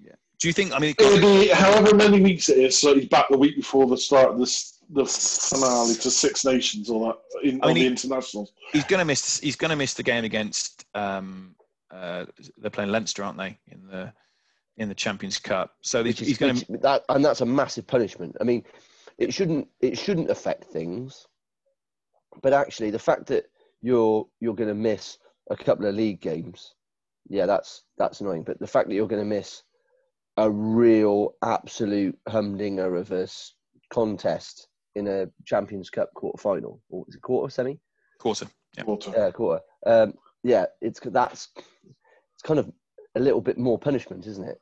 [0.02, 0.14] Yeah.
[0.40, 0.74] Do you think?
[0.74, 2.78] I mean, it'll be however many weeks it is.
[2.78, 6.90] So he's back the week before the start of this the finale to Six Nations
[6.90, 8.54] or that in, I mean, on the he, internationals.
[8.72, 9.40] He's going to miss.
[9.40, 10.86] He's going to miss the game against.
[10.96, 11.56] Um,
[11.92, 12.26] uh,
[12.58, 13.60] they're playing Leinster, aren't they?
[13.68, 14.14] In the
[14.78, 15.76] in the Champions Cup.
[15.82, 18.36] So he's, he's going to that, and that's a massive punishment.
[18.42, 18.64] I mean,
[19.18, 21.28] it shouldn't it shouldn't affect things,
[22.42, 23.46] but actually the fact that
[23.82, 25.18] you're you're going to miss
[25.50, 26.76] a couple of league games,
[27.28, 28.44] yeah, that's that's annoying.
[28.44, 29.64] But the fact that you're going to miss
[30.38, 33.28] a real absolute humdinger of a
[33.92, 36.82] contest in a Champions Cup quarter final.
[36.90, 37.80] Or is it quarter semi?
[38.20, 38.48] Quarter.
[38.78, 38.84] Yeah.
[38.84, 39.20] Quarter.
[39.20, 39.64] Uh, quarter.
[39.86, 40.14] Um,
[40.44, 42.72] yeah, it's that's it's kind of
[43.16, 44.62] a little bit more punishment, isn't it?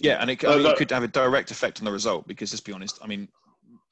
[0.00, 2.52] Yeah, and it, I mean, it could have a direct effect on the result because
[2.52, 2.98] let's be honest.
[3.02, 3.28] I mean,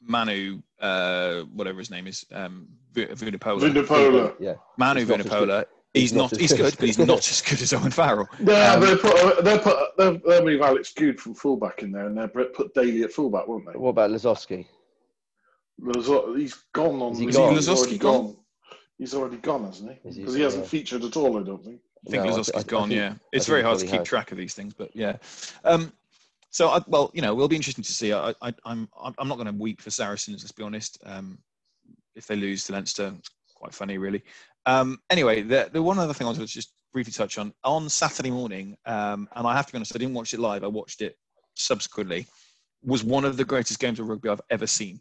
[0.06, 3.60] Manu, uh, whatever his name is, um, Vunipola.
[3.60, 4.34] Vunipola.
[4.38, 4.54] Yeah.
[4.78, 5.64] Manu Vunipola.
[5.94, 6.36] He's, not.
[6.36, 8.28] He's good, but he's not as good as Owen Farrell.
[8.40, 12.06] Yeah, um, they put they put they they move Alex Goode from fullback in there,
[12.06, 13.78] and they put Daly at fullback, won't they?
[13.78, 14.66] What about Lozowski?
[16.36, 17.12] He's gone on.
[17.12, 17.54] Is he gone?
[17.54, 18.24] He's already gone?
[18.24, 18.36] gone?
[18.98, 19.98] He's already gone, hasn't he?
[20.02, 21.38] Because he, he, hasn't featured at all.
[21.38, 21.80] I don't think.
[22.06, 22.88] I think no, Lozowski's gone.
[22.88, 24.08] Think, yeah, it's very hard to keep has.
[24.08, 25.16] track of these things, but yeah.
[25.64, 25.92] Um,
[26.54, 28.12] so, I, well, you know, we'll be interesting to see.
[28.12, 28.88] I, I, I'm,
[29.18, 30.44] I'm not going to weep for Saracens.
[30.44, 30.96] Let's be honest.
[31.04, 31.36] Um,
[32.14, 34.22] if they lose to Leinster, it's quite funny, really.
[34.64, 37.88] Um, anyway, the, the one other thing I wanted to just briefly touch on on
[37.88, 40.62] Saturday morning, um, and I have to be honest, I didn't watch it live.
[40.62, 41.18] I watched it
[41.54, 42.24] subsequently.
[42.84, 45.00] Was one of the greatest games of rugby I've ever seen.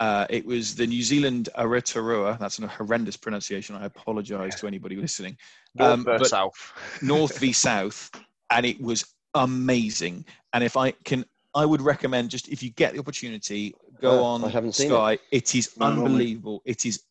[0.00, 2.36] Uh, it was the New Zealand Aotearoa.
[2.40, 3.76] That's a horrendous pronunciation.
[3.76, 5.36] I apologise to anybody listening.
[5.76, 6.72] North um, versus South.
[7.00, 8.10] North v South,
[8.50, 9.04] and it was
[9.34, 10.24] amazing.
[10.52, 11.24] And if I can,
[11.54, 14.88] I would recommend just if you get the opportunity, go uh, on I haven't seen
[14.88, 15.12] Sky.
[15.12, 16.62] It, it is unbelievable.
[16.64, 17.02] It is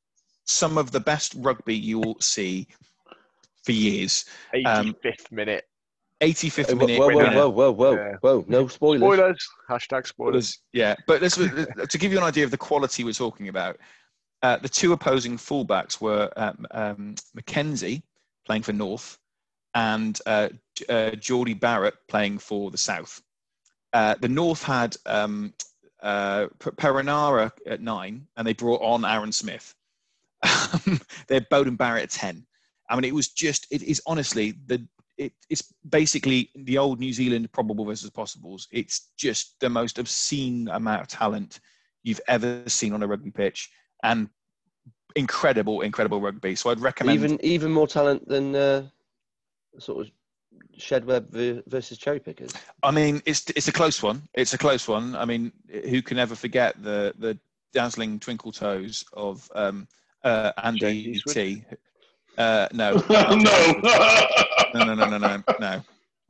[0.45, 2.67] some of the best rugby you will see
[3.63, 4.25] for years.
[4.53, 4.95] 85th um,
[5.31, 5.65] minute.
[6.21, 6.99] 85th minute.
[6.99, 8.15] Whoa, whoa, whoa, whoa, whoa, yeah.
[8.19, 8.45] whoa!
[8.47, 9.01] No spoilers.
[9.01, 9.47] Spoilers.
[9.69, 10.59] Hashtag spoilers.
[10.73, 11.49] Yeah, but this was,
[11.87, 13.77] to give you an idea of the quality we're talking about.
[14.41, 18.01] Uh, the two opposing fullbacks were um, um, McKenzie
[18.45, 19.17] playing for North
[19.75, 20.49] and uh,
[20.89, 23.21] uh, Jordie Barrett playing for the South.
[23.93, 25.53] Uh, the North had um,
[26.01, 29.73] uh, Perenara at nine, and they brought on Aaron Smith.
[31.27, 32.45] they had Beauden Barrett at ten.
[32.89, 34.85] I mean, it was just it is honestly the
[35.17, 38.67] it, it's basically the old New Zealand probable versus possibles.
[38.71, 41.59] It's just the most obscene amount of talent
[42.03, 43.69] you've ever seen on a rugby pitch,
[44.03, 44.29] and
[45.15, 46.55] incredible, incredible rugby.
[46.55, 48.87] So I'd recommend even even more talent than uh,
[49.77, 50.11] sort of
[50.77, 52.51] Shedweb versus cherry pickers.
[52.83, 54.23] I mean, it's it's a close one.
[54.33, 55.15] It's a close one.
[55.15, 57.37] I mean, who can ever forget the the
[57.73, 59.87] dazzling twinkle toes of um,
[60.23, 61.63] uh, Andy T?
[62.37, 62.93] Uh, no.
[63.09, 63.29] no.
[64.73, 65.83] no, no, no, no, no, no.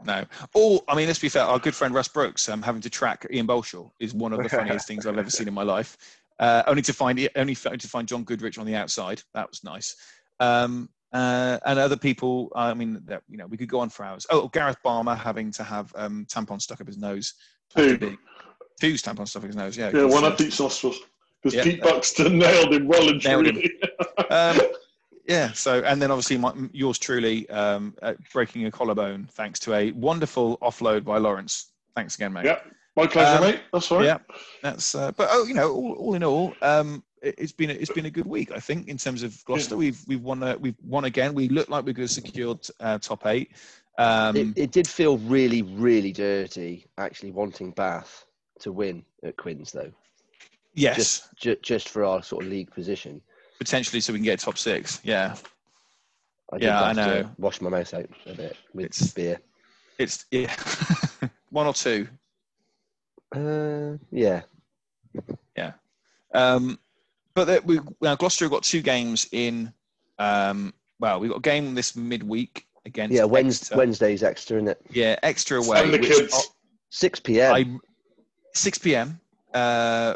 [0.05, 0.23] No.
[0.53, 3.27] Or, I mean, let's be fair, our good friend Russ Brooks um, having to track
[3.31, 5.97] Ian Bolshaw is one of the funniest things I've ever seen in my life.
[6.39, 9.21] Uh, only to find only to find John Goodrich on the outside.
[9.33, 9.97] That was nice.
[10.39, 14.03] Um, uh, and other people, I mean, that, you know, we could go on for
[14.05, 14.25] hours.
[14.29, 17.33] Oh, Gareth Barmer having to have um, tampons stuck up his nose.
[17.75, 18.17] Two.
[18.79, 19.91] Two tampons stuck up his nose, yeah.
[19.93, 20.93] Yeah, one up each nostril.
[21.41, 23.71] Because yeah, Pete Buxton nailed him well and truly.
[24.29, 24.59] um,
[25.27, 27.95] yeah, so, and then obviously my, yours truly um,
[28.33, 31.71] breaking a collarbone thanks to a wonderful offload by Lawrence.
[31.95, 32.45] Thanks again, mate.
[32.45, 32.59] Yeah,
[32.95, 33.61] my pleasure, um, mate.
[33.71, 34.05] That's right.
[34.05, 34.17] Yeah,
[34.61, 37.91] that's, uh, but oh, you know, all, all in all, um, it's been a, it's
[37.91, 39.77] been a good week, I think, in terms of Gloucester.
[39.77, 41.33] We've we've won a, we've won again.
[41.33, 43.51] We look like we could have secured uh, top eight.
[43.97, 48.25] Um, it, it, did feel really really dirty actually wanting Bath
[48.59, 49.91] to win at Quins though.
[50.73, 53.21] Yes, just, ju- just for our sort of league position.
[53.57, 55.01] Potentially, so we can get top six.
[55.03, 55.35] Yeah.
[56.51, 57.29] I yeah, I know.
[57.37, 59.39] wash my mouth out a bit with it's, beer.
[59.99, 60.55] It's yeah,
[61.51, 62.07] one or two.
[63.35, 64.41] Uh, yeah.
[65.55, 65.73] Yeah.
[66.33, 66.79] Um,
[67.33, 69.73] but we now Gloucester have got two games in.
[70.17, 73.15] Um, well, we've got a game this midweek against.
[73.15, 74.81] Yeah, Wednesday, Wednesday's Exeter, isn't it?
[74.91, 75.89] Yeah, Exeter away.
[75.89, 76.11] Which,
[76.89, 77.53] six p.m.
[77.53, 77.79] I,
[78.53, 79.19] six p.m.
[79.53, 80.15] Uh,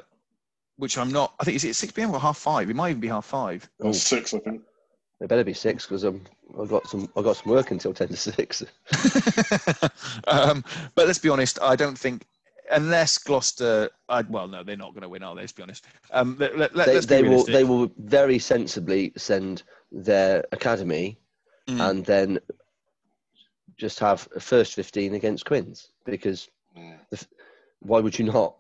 [0.77, 1.33] which I'm not.
[1.39, 2.11] I think is it six p.m.
[2.11, 2.69] or half five?
[2.69, 3.69] It might even be half five.
[3.81, 4.61] Oh, six, I think.
[5.21, 6.21] It better be six because um,
[6.59, 7.09] I've got some.
[7.15, 8.61] I've got some work until ten to six.
[10.27, 11.59] um, but let's be honest.
[11.61, 12.25] I don't think
[12.71, 15.41] unless Gloucester, I, well, no, they're not going to win, are they?
[15.41, 15.85] Let's be honest.
[16.11, 17.43] Um, let, let, they, they will.
[17.45, 21.17] They will very sensibly send their academy
[21.67, 21.89] mm.
[21.89, 22.39] and then
[23.77, 26.49] just have a first 15 against Quins because
[27.09, 27.25] the,
[27.79, 28.55] why would you not?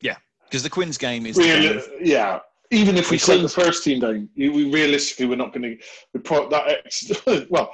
[0.00, 1.36] Yeah, because the Quins game is.
[1.36, 2.40] Really, yeah,
[2.70, 5.84] even if we set the first team down, we realistically we're not going to.
[6.12, 7.10] We put that ex,
[7.50, 7.70] well,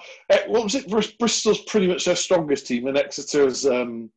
[0.46, 0.88] what was it?
[1.18, 4.10] Bristol's pretty much their strongest team, and Exeter's um,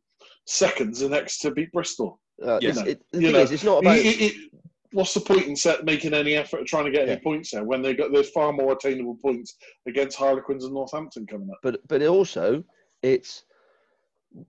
[0.46, 2.20] seconds, and Exeter beat Bristol.
[2.42, 2.74] Uh, yeah.
[2.86, 3.98] It, the know, is, it's not about.
[3.98, 4.52] It, it,
[4.92, 7.14] what's the point in set, making any effort of trying to get yeah.
[7.14, 9.56] any points there when they got there's far more attainable points
[9.88, 11.58] against Harlequins and Northampton coming up.
[11.64, 12.64] But but also
[13.02, 13.46] it's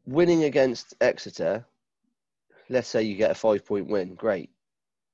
[0.06, 1.64] winning against Exeter.
[2.70, 4.50] Let's say you get a five point win, great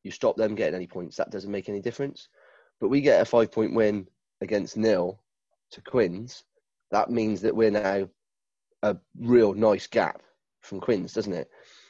[0.03, 2.29] you stop them getting any points, that doesn't make any difference.
[2.81, 4.07] But we get a five point win
[4.41, 5.21] against nil
[5.73, 6.45] to Quins,
[6.91, 8.09] that means that we're now
[8.83, 10.23] a real nice gap
[10.61, 11.49] from Quins, doesn't it?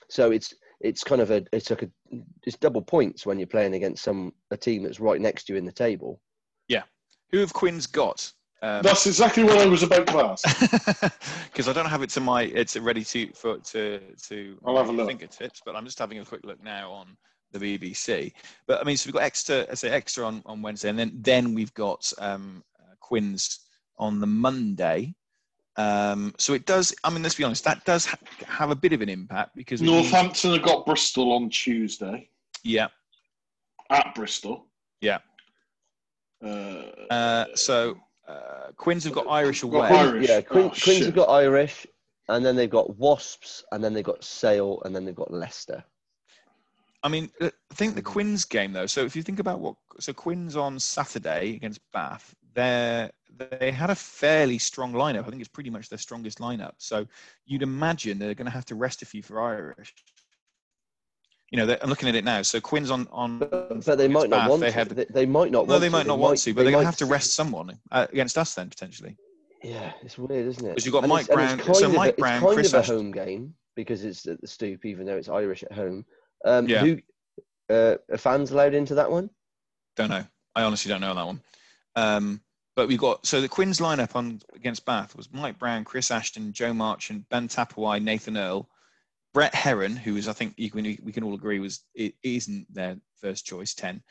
[0.09, 1.91] So it's it's kind of a it's like a
[2.45, 5.59] it's double points when you're playing against some a team that's right next to you
[5.59, 6.21] in the table.
[6.69, 6.83] Yeah,
[7.31, 8.33] who have Quins got?
[8.63, 11.13] Um, That's exactly what I was about to ask.
[11.51, 14.89] Because I don't have it to my it's ready to for to to I'll have
[14.89, 15.09] a look.
[15.09, 17.17] fingertips, but I'm just having a quick look now on
[17.53, 18.33] the BBC.
[18.67, 21.13] But I mean, so we've got Exeter, I say Exeter on, on Wednesday, and then
[21.15, 23.61] then we've got um, uh, Quins
[23.99, 25.15] on the Monday.
[25.77, 26.95] Um, so it does.
[27.05, 29.81] I mean, let's be honest, that does ha- have a bit of an impact because
[29.81, 32.29] Northampton means, have got Bristol on Tuesday.
[32.63, 32.89] Yeah.
[33.89, 34.67] At Bristol.
[35.01, 35.19] Yeah.
[36.45, 37.97] Uh, uh, so
[38.29, 39.89] uh, Quins have got Irish away.
[39.89, 40.29] Got Irish.
[40.29, 41.87] Yeah, Quin, oh, Quins have got Irish,
[42.29, 45.85] and then they've got Wasps, and then they've got Sale, and then they've got Leicester.
[47.03, 48.87] I mean, I think the Quins game though.
[48.87, 53.11] So if you think about what, so Quins on Saturday against Bath, they
[53.59, 55.27] they had a fairly strong lineup.
[55.27, 56.73] I think it's pretty much their strongest lineup.
[56.79, 57.07] So
[57.47, 59.95] you'd imagine they're going to have to rest a few for Irish.
[61.51, 62.43] You know, I'm looking at it now.
[62.43, 64.61] So Quins on on, but, they might not Bath, want.
[64.61, 65.67] They, had, they, they might not.
[65.67, 68.07] No, they might not want to, but they're going to have to rest someone uh,
[68.13, 69.17] against us then potentially.
[69.63, 70.71] Yeah, it's weird, isn't it?
[70.71, 71.61] Because you've got and Mike Brown.
[71.75, 74.47] So Mike a, Brown, it's kind Chris of a home game because it's at the
[74.47, 76.05] Stoop, even though it's Irish at home.
[76.45, 76.81] Um, yeah.
[76.81, 76.99] Who
[77.69, 79.29] uh, are fans allowed into that one?
[79.97, 80.25] Don't know.
[80.55, 81.41] I honestly don't know that one.
[81.97, 82.41] Um,
[82.77, 86.53] but we've got so the Quins lineup on against Bath was Mike Brown, Chris Ashton,
[86.53, 88.69] Joe Marchant, Ben Tapuai, Nathan Earle,
[89.35, 92.73] Brett Herron, who is I think you can, we can all agree was it isn't
[92.73, 94.03] their first choice ten,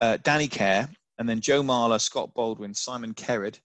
[0.00, 3.58] uh, Danny Care, and then Joe Marler, Scott Baldwin, Simon Kerrod,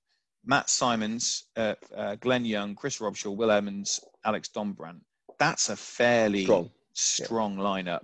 [0.46, 5.02] Matt Symons, uh, uh, Glenn Young, Chris Robshaw, Will Evans, Alex Dombrandt.
[5.40, 7.64] That's a fairly strong, strong yeah.
[7.64, 8.04] lineup.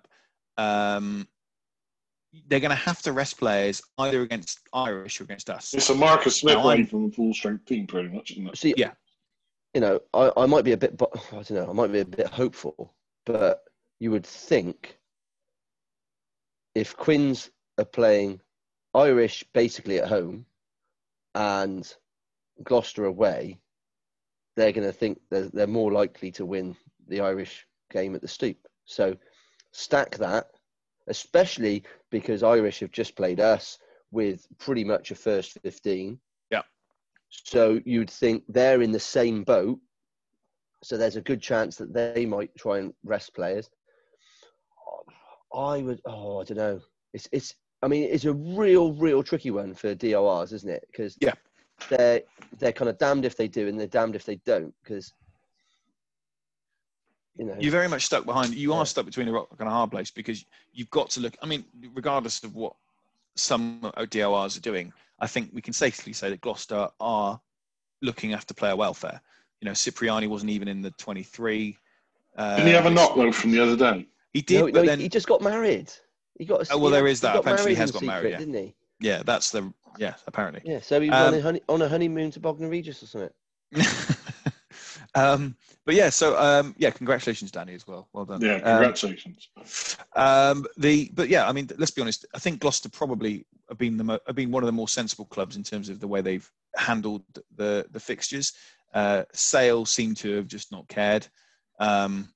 [0.58, 1.28] Um,
[2.48, 5.74] they're going to have to rest players either against Irish or against us.
[5.74, 8.58] It's a Marcus Smith now, from a full strength team, pretty much, isn't it?
[8.58, 8.92] See, yeah.
[9.74, 12.06] You know, I, I might be a bit, I don't know, I might be a
[12.06, 12.94] bit hopeful,
[13.26, 13.64] but
[14.00, 14.98] you would think
[16.74, 18.42] if Quins are playing
[18.94, 20.46] Irish basically at home
[21.36, 21.92] and
[22.64, 23.60] Gloucester away,
[24.56, 26.76] they're going to think they're, they're more likely to win
[27.08, 28.58] the Irish game at the Stoop.
[28.86, 29.16] So
[29.72, 30.48] stack that
[31.08, 33.80] especially because Irish have just played us
[34.12, 36.20] with pretty much a first 15.
[36.52, 36.62] Yeah.
[37.30, 39.80] So you'd think they're in the same boat.
[40.84, 43.70] So there's a good chance that they might try and rest players.
[45.54, 46.82] I would, oh, I don't know.
[47.14, 50.88] It's, it's, I mean, it's a real, real tricky one for DORs, isn't it?
[50.92, 51.34] Because yeah,
[51.90, 52.22] they're
[52.58, 54.74] they're kind of damned if they do and they're damned if they don't.
[54.84, 55.14] Because
[57.38, 58.54] you know, you're very much stuck behind.
[58.56, 61.36] You are stuck between a rock and a hard place because you've got to look.
[61.42, 62.74] I mean, regardless of what
[63.36, 67.40] some DORs are doing, I think we can safely say that Gloucester are
[68.02, 69.22] looking after player welfare.
[69.62, 71.78] You know, Cipriani wasn't even in the 23.
[72.36, 74.08] Uh, Didn't he have a knock though from the other day?
[74.34, 75.92] He did, no, but no, then he just got married.
[76.38, 76.62] He got.
[76.62, 77.36] A, oh well, there is that.
[77.36, 78.38] Apparently, he has got secret, married, yeah.
[78.38, 78.76] didn't he?
[79.00, 80.14] Yeah, that's the yeah.
[80.28, 80.62] Apparently.
[80.64, 83.30] Yeah, so he was um, on, a on a honeymoon to Bognor Regis or something.
[85.18, 85.56] um,
[85.86, 88.08] but yeah, so um, yeah, congratulations, Danny, as well.
[88.14, 88.42] Well done.
[88.42, 89.50] Yeah, um, congratulations.
[90.16, 92.26] Um, the but yeah, I mean, let's be honest.
[92.34, 95.26] I think Gloucester probably have been the mo- have been one of the more sensible
[95.26, 97.24] clubs in terms of the way they've handled
[97.56, 98.54] the the fixtures.
[98.94, 101.28] Uh, Sale seem to have just not cared.
[101.80, 102.30] Um,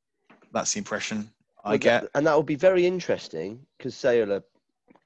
[0.52, 1.30] that's the impression
[1.64, 2.08] I get.
[2.16, 4.44] and that will be very interesting because Sale are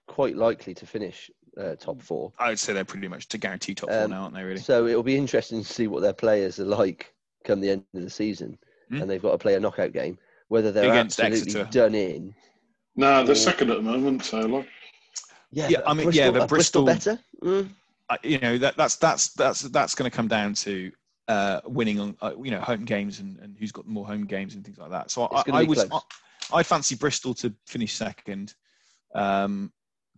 [0.07, 2.31] quite likely to finish uh, top four.
[2.39, 4.43] I would say they're pretty much to guarantee top four um, now, aren't they?
[4.43, 4.59] Really.
[4.59, 7.13] So it'll be interesting to see what their players are like
[7.45, 8.57] come the end of the season,
[8.91, 9.01] mm.
[9.01, 10.17] and they've got to play a knockout game,
[10.49, 11.69] whether they're Against absolutely Exeter.
[11.71, 12.35] done in.
[12.95, 13.35] No, they're or...
[13.35, 14.67] second at the moment, so like.
[15.51, 17.23] Yeah, yeah I mean, Bristol, yeah, but Bristol, Bristol better.
[17.43, 17.69] Mm.
[18.23, 20.91] You know that that's that's that's that's going to come down to
[21.27, 24.55] uh, winning on uh, you know home games and, and who's got more home games
[24.55, 25.11] and things like that.
[25.11, 25.99] So I, I was I,
[26.53, 28.53] I, fancy Bristol to finish second,
[29.15, 29.71] um,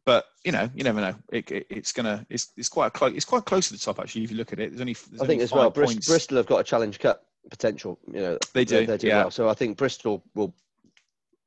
[0.08, 1.14] but you know, you never know.
[1.34, 3.14] It, it, it's gonna it's it's quite close.
[3.14, 4.24] It's quite close to the top actually.
[4.24, 4.94] If you look at it, there's only.
[4.94, 5.70] There's I think as well.
[5.70, 8.00] Bristol, Bristol have got a Challenge Cup potential.
[8.08, 8.86] You know, they do.
[8.86, 9.24] They're, yeah.
[9.24, 9.32] Well.
[9.32, 10.56] So I think Bristol will.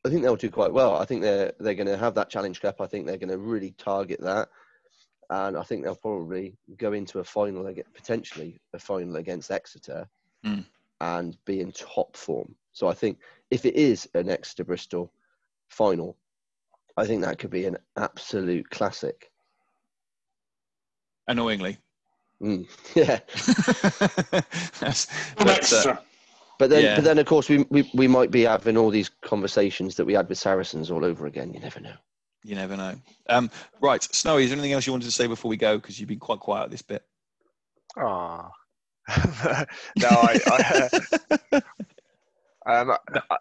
[0.05, 0.95] I think they'll do quite well.
[0.95, 2.83] I think they're they're going to have that Challenge Cup.
[2.83, 4.51] I think they're going to really target that,
[5.31, 10.07] and I think they'll probably go into a final, potentially a final against Exeter,
[10.45, 10.67] mm.
[11.01, 12.55] and be in top form.
[12.73, 15.11] So I think if it is an Exeter Bristol
[15.71, 16.19] final,
[16.97, 19.31] I think that could be an absolute classic.
[21.29, 21.79] Annoyingly.
[22.43, 23.21] Mm, yeah.
[25.37, 25.97] but, uh,
[26.59, 26.95] but then, yeah.
[26.95, 30.15] but then, of course, we, we we might be having all these conversations that we
[30.15, 31.53] had with Saracens all over again.
[31.53, 31.95] You never know.
[32.43, 32.95] You never know.
[33.29, 34.45] Um, right, Snowy.
[34.45, 35.77] Is there anything else you wanted to say before we go?
[35.77, 37.05] Because you've been quite quiet this bit.
[37.99, 38.51] Ah.
[39.97, 40.89] no, I,
[41.53, 41.63] I,
[42.67, 42.93] um,
[43.31, 43.37] I,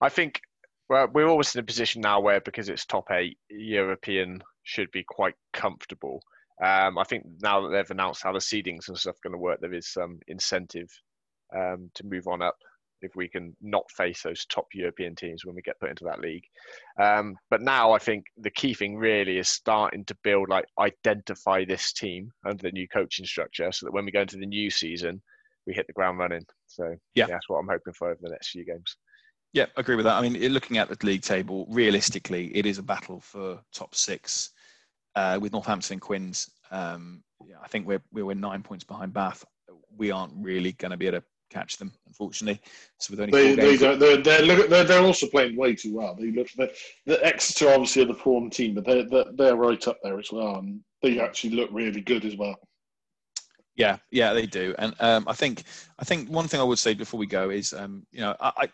[0.00, 0.42] I think
[0.88, 5.04] well, we're always in a position now where because it's top eight, European should be
[5.04, 6.22] quite comfortable.
[6.62, 9.42] Um, I think now that they've announced how the seedings and stuff are going to
[9.42, 10.88] work, there is some incentive
[11.54, 12.56] um, to move on up
[13.02, 16.20] if we can not face those top European teams when we get put into that
[16.20, 16.44] league.
[16.98, 21.64] Um, but now I think the key thing really is starting to build, like, identify
[21.64, 24.70] this team under the new coaching structure so that when we go into the new
[24.70, 25.20] season,
[25.66, 26.46] we hit the ground running.
[26.68, 28.96] So, yeah, that's what I'm hoping for over the next few games.
[29.56, 30.16] Yeah, I agree with that.
[30.16, 34.50] I mean, looking at the league table, realistically, it is a battle for top six
[35.14, 36.50] uh, with Northampton and Quins.
[36.70, 39.46] Um, yeah, I think we're we're nine points behind Bath.
[39.96, 42.60] We aren't really going to be able to catch them, unfortunately.
[42.98, 46.14] So with only they, they don't, they're, they're, they're, they're also playing way too well.
[46.14, 46.48] They look
[47.06, 50.30] the Exeter obviously are the form team, but they're, they're they're right up there as
[50.30, 52.56] well, and they actually look really good as well.
[53.74, 55.62] Yeah, yeah, they do, and um, I think
[55.98, 58.52] I think one thing I would say before we go is, um, you know, I,
[58.58, 58.68] I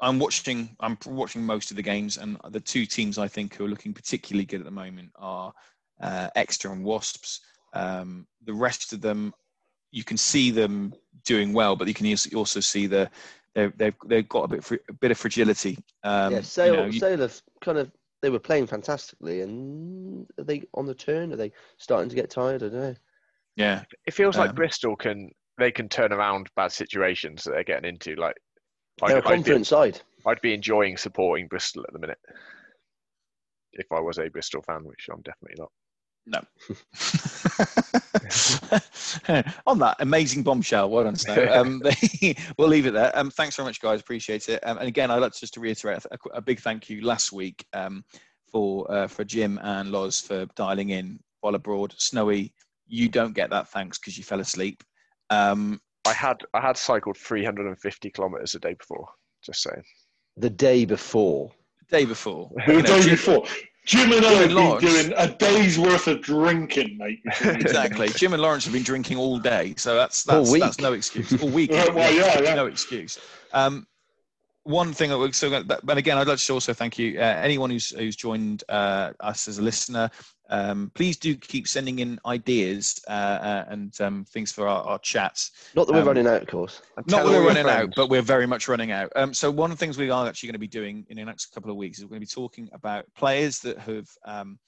[0.00, 0.76] I'm watching.
[0.80, 3.92] I'm watching most of the games, and the two teams I think who are looking
[3.92, 5.52] particularly good at the moment are
[6.00, 7.40] uh, Exeter and Wasps.
[7.74, 9.32] Um, the rest of them,
[9.90, 10.94] you can see them
[11.24, 13.10] doing well, but you can also see the
[13.54, 15.78] they've they've, they've got a bit a bit of fragility.
[16.04, 17.90] Um, yeah, Sale, you know, you, Sale have kind of
[18.22, 21.32] they were playing fantastically, and are they on the turn?
[21.32, 22.62] Are they starting to get tired?
[22.62, 22.94] I don't know.
[23.56, 27.64] Yeah, it feels like um, Bristol can they can turn around bad situations that they're
[27.64, 28.14] getting into.
[28.14, 28.36] Like
[29.06, 30.00] they're I'd, a confident I'd side.
[30.26, 32.18] I'd be enjoying supporting Bristol at the minute
[33.72, 35.70] if I was a Bristol fan, which I'm definitely not.
[36.26, 36.40] No.
[39.66, 41.46] On that amazing bombshell, well done, Snow.
[41.52, 41.82] Um,
[42.58, 43.16] we'll leave it there.
[43.18, 44.00] Um, thanks very much, guys.
[44.00, 44.60] Appreciate it.
[44.66, 47.32] Um, and again, I'd like to just to reiterate a, a, big thank you last
[47.32, 48.04] week um,
[48.52, 51.94] for uh, for Jim and Loz for dialing in while abroad.
[51.96, 52.52] Snowy,
[52.86, 54.84] you don't get that thanks because you fell asleep.
[55.30, 59.08] Um, I had I had cycled 350 kilometers a day before.
[59.44, 59.82] Just saying.
[60.36, 61.52] The day before.
[61.88, 62.50] The day before.
[62.66, 63.44] The day Jim, before.
[63.84, 67.20] Jim and I have been doing a day's worth of drinking, mate.
[67.42, 68.08] exactly.
[68.08, 71.42] Jim and Lawrence have been drinking all day, so that's that's, that's no excuse.
[71.42, 71.70] All week.
[71.72, 72.54] well, yeah, yeah.
[72.54, 73.18] No excuse.
[73.52, 73.86] Um,
[74.64, 77.70] one thing that we're so, but again, I'd like to also thank you, uh, anyone
[77.70, 80.10] who's who's joined uh, us as a listener.
[80.50, 84.98] Um, please do keep sending in ideas uh, uh, and um, things for our, our,
[85.00, 85.52] chats.
[85.74, 86.80] Not that we're um, running out, of course.
[86.96, 87.88] Not that we're running friends.
[87.88, 89.12] out, but we're very much running out.
[89.14, 91.24] Um, so one of the things we are actually going to be doing in the
[91.24, 94.58] next couple of weeks is we're going to be talking about players that have um,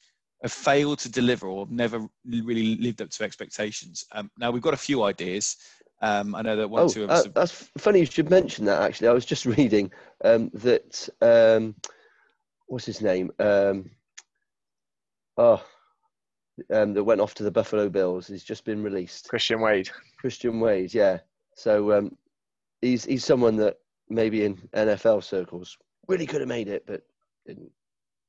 [0.42, 4.04] have failed to deliver or have never really lived up to expectations.
[4.12, 5.56] Um, now we've got a few ideas.
[6.02, 7.26] Um, I know that one, oh, two of us.
[7.26, 8.82] Uh, that's funny you should mention that.
[8.82, 9.90] Actually, I was just reading
[10.24, 11.08] um, that.
[11.22, 11.74] Um,
[12.66, 13.30] what's his name?
[15.40, 15.64] Oh,
[16.70, 18.26] um, that went off to the Buffalo Bills.
[18.26, 19.26] He's just been released.
[19.30, 19.88] Christian Wade.
[20.18, 21.20] Christian Wade, yeah.
[21.56, 22.18] So um,
[22.82, 23.78] he's he's someone that
[24.10, 25.78] maybe in NFL circles
[26.08, 27.04] really could have made it, but
[27.46, 27.72] didn't.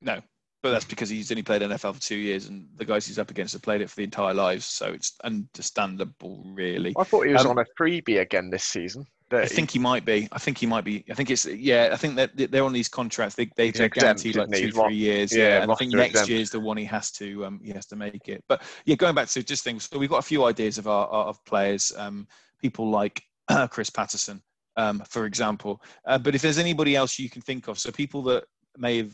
[0.01, 0.21] No,
[0.63, 3.29] but that's because he's only played NFL for two years, and the guys he's up
[3.29, 6.93] against have played it for the entire lives, so it's understandable, really.
[6.97, 9.05] I thought he was um, on a freebie again this season.
[9.33, 10.27] I think he might be.
[10.31, 11.05] I think he might be.
[11.09, 11.89] I think it's yeah.
[11.91, 13.35] I think that they're on these contracts.
[13.35, 15.35] They they are guaranteed like two three years.
[15.35, 17.71] Yeah, yeah and I think next year is the one he has to um he
[17.71, 18.43] has to make it.
[18.47, 19.89] But yeah, going back to just things.
[19.91, 21.91] So we've got a few ideas of our of players.
[21.95, 22.27] Um,
[22.61, 23.23] people like
[23.69, 24.41] Chris Patterson,
[24.77, 25.81] um, for example.
[26.05, 28.43] Uh, but if there's anybody else you can think of, so people that
[28.77, 29.13] may have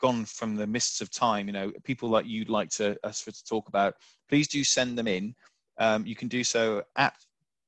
[0.00, 3.30] gone from the mists of time, you know, people like you'd like to us for
[3.30, 3.94] to talk about,
[4.28, 5.34] please do send them in.
[5.78, 7.14] Um, you can do so at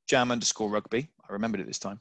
[0.06, 1.08] jam underscore rugby.
[1.28, 2.00] I remembered it this time.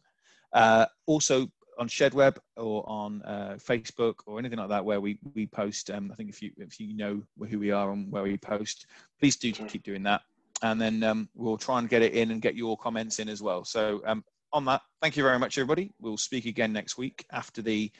[0.53, 1.47] Uh, also
[1.77, 5.89] on Shedweb or on uh, Facebook or anything like that where we, we post.
[5.91, 8.87] Um, I think if you if you know who we are and where we post,
[9.19, 10.21] please do keep doing that.
[10.61, 13.41] And then um, we'll try and get it in and get your comments in as
[13.41, 13.65] well.
[13.65, 15.91] So um, on that, thank you very much, everybody.
[15.99, 17.91] We'll speak again next week after the,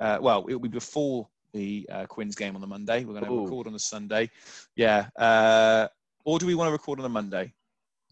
[0.00, 3.04] uh, well, it'll be before the uh, Quins game on the Monday.
[3.04, 4.30] We're going to record on the Sunday.
[4.74, 5.08] Yeah.
[5.16, 5.88] Uh,
[6.24, 7.52] or do we want to record on the Monday?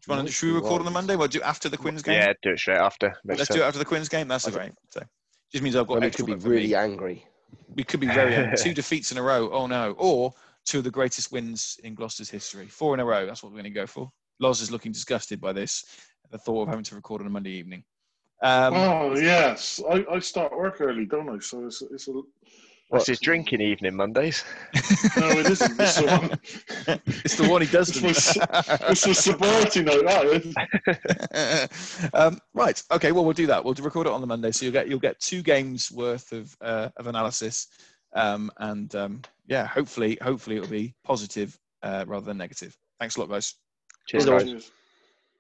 [0.07, 1.17] Do you want to, should we record on the Monday?
[1.17, 2.15] We'll do after the Quins game.
[2.15, 3.09] Yeah, do it straight after.
[3.25, 3.57] Makes Let's sense.
[3.59, 4.29] do it after the Quins game.
[4.29, 4.71] That's great.
[4.91, 5.03] So
[5.51, 6.01] just means I've got.
[6.01, 7.27] We could be really angry.
[7.75, 8.57] We could be very angry.
[8.63, 9.51] Two defeats in a row.
[9.51, 9.97] Oh no!
[9.99, 10.33] Or
[10.65, 12.69] two of the greatest wins in Gloucester's history.
[12.69, 13.27] Four in a row.
[13.27, 14.09] That's what we're going to go for.
[14.39, 15.85] Loz is looking disgusted by this,
[16.31, 17.83] the thought of having to record on a Monday evening.
[18.43, 21.39] Um, oh yes, I, I start work early, don't I?
[21.41, 22.13] So it's, it's a.
[22.89, 24.45] What's his drinking evening Mondays?
[25.17, 25.81] no, it isn't.
[25.81, 26.31] It's the one.
[27.25, 27.91] it's the one he does.
[27.91, 30.05] It's, it's the sobriety note.
[30.05, 31.69] That
[32.15, 32.81] um, right.
[32.93, 33.11] Okay.
[33.11, 33.65] Well, we'll do that.
[33.65, 36.57] We'll record it on the Monday, so you'll get you'll get two games worth of
[36.61, 37.67] uh, of analysis,
[38.15, 42.77] um, and um, yeah, hopefully, hopefully it'll be positive uh, rather than negative.
[43.01, 43.55] Thanks a lot, guys.
[44.07, 44.71] Cheers, guys.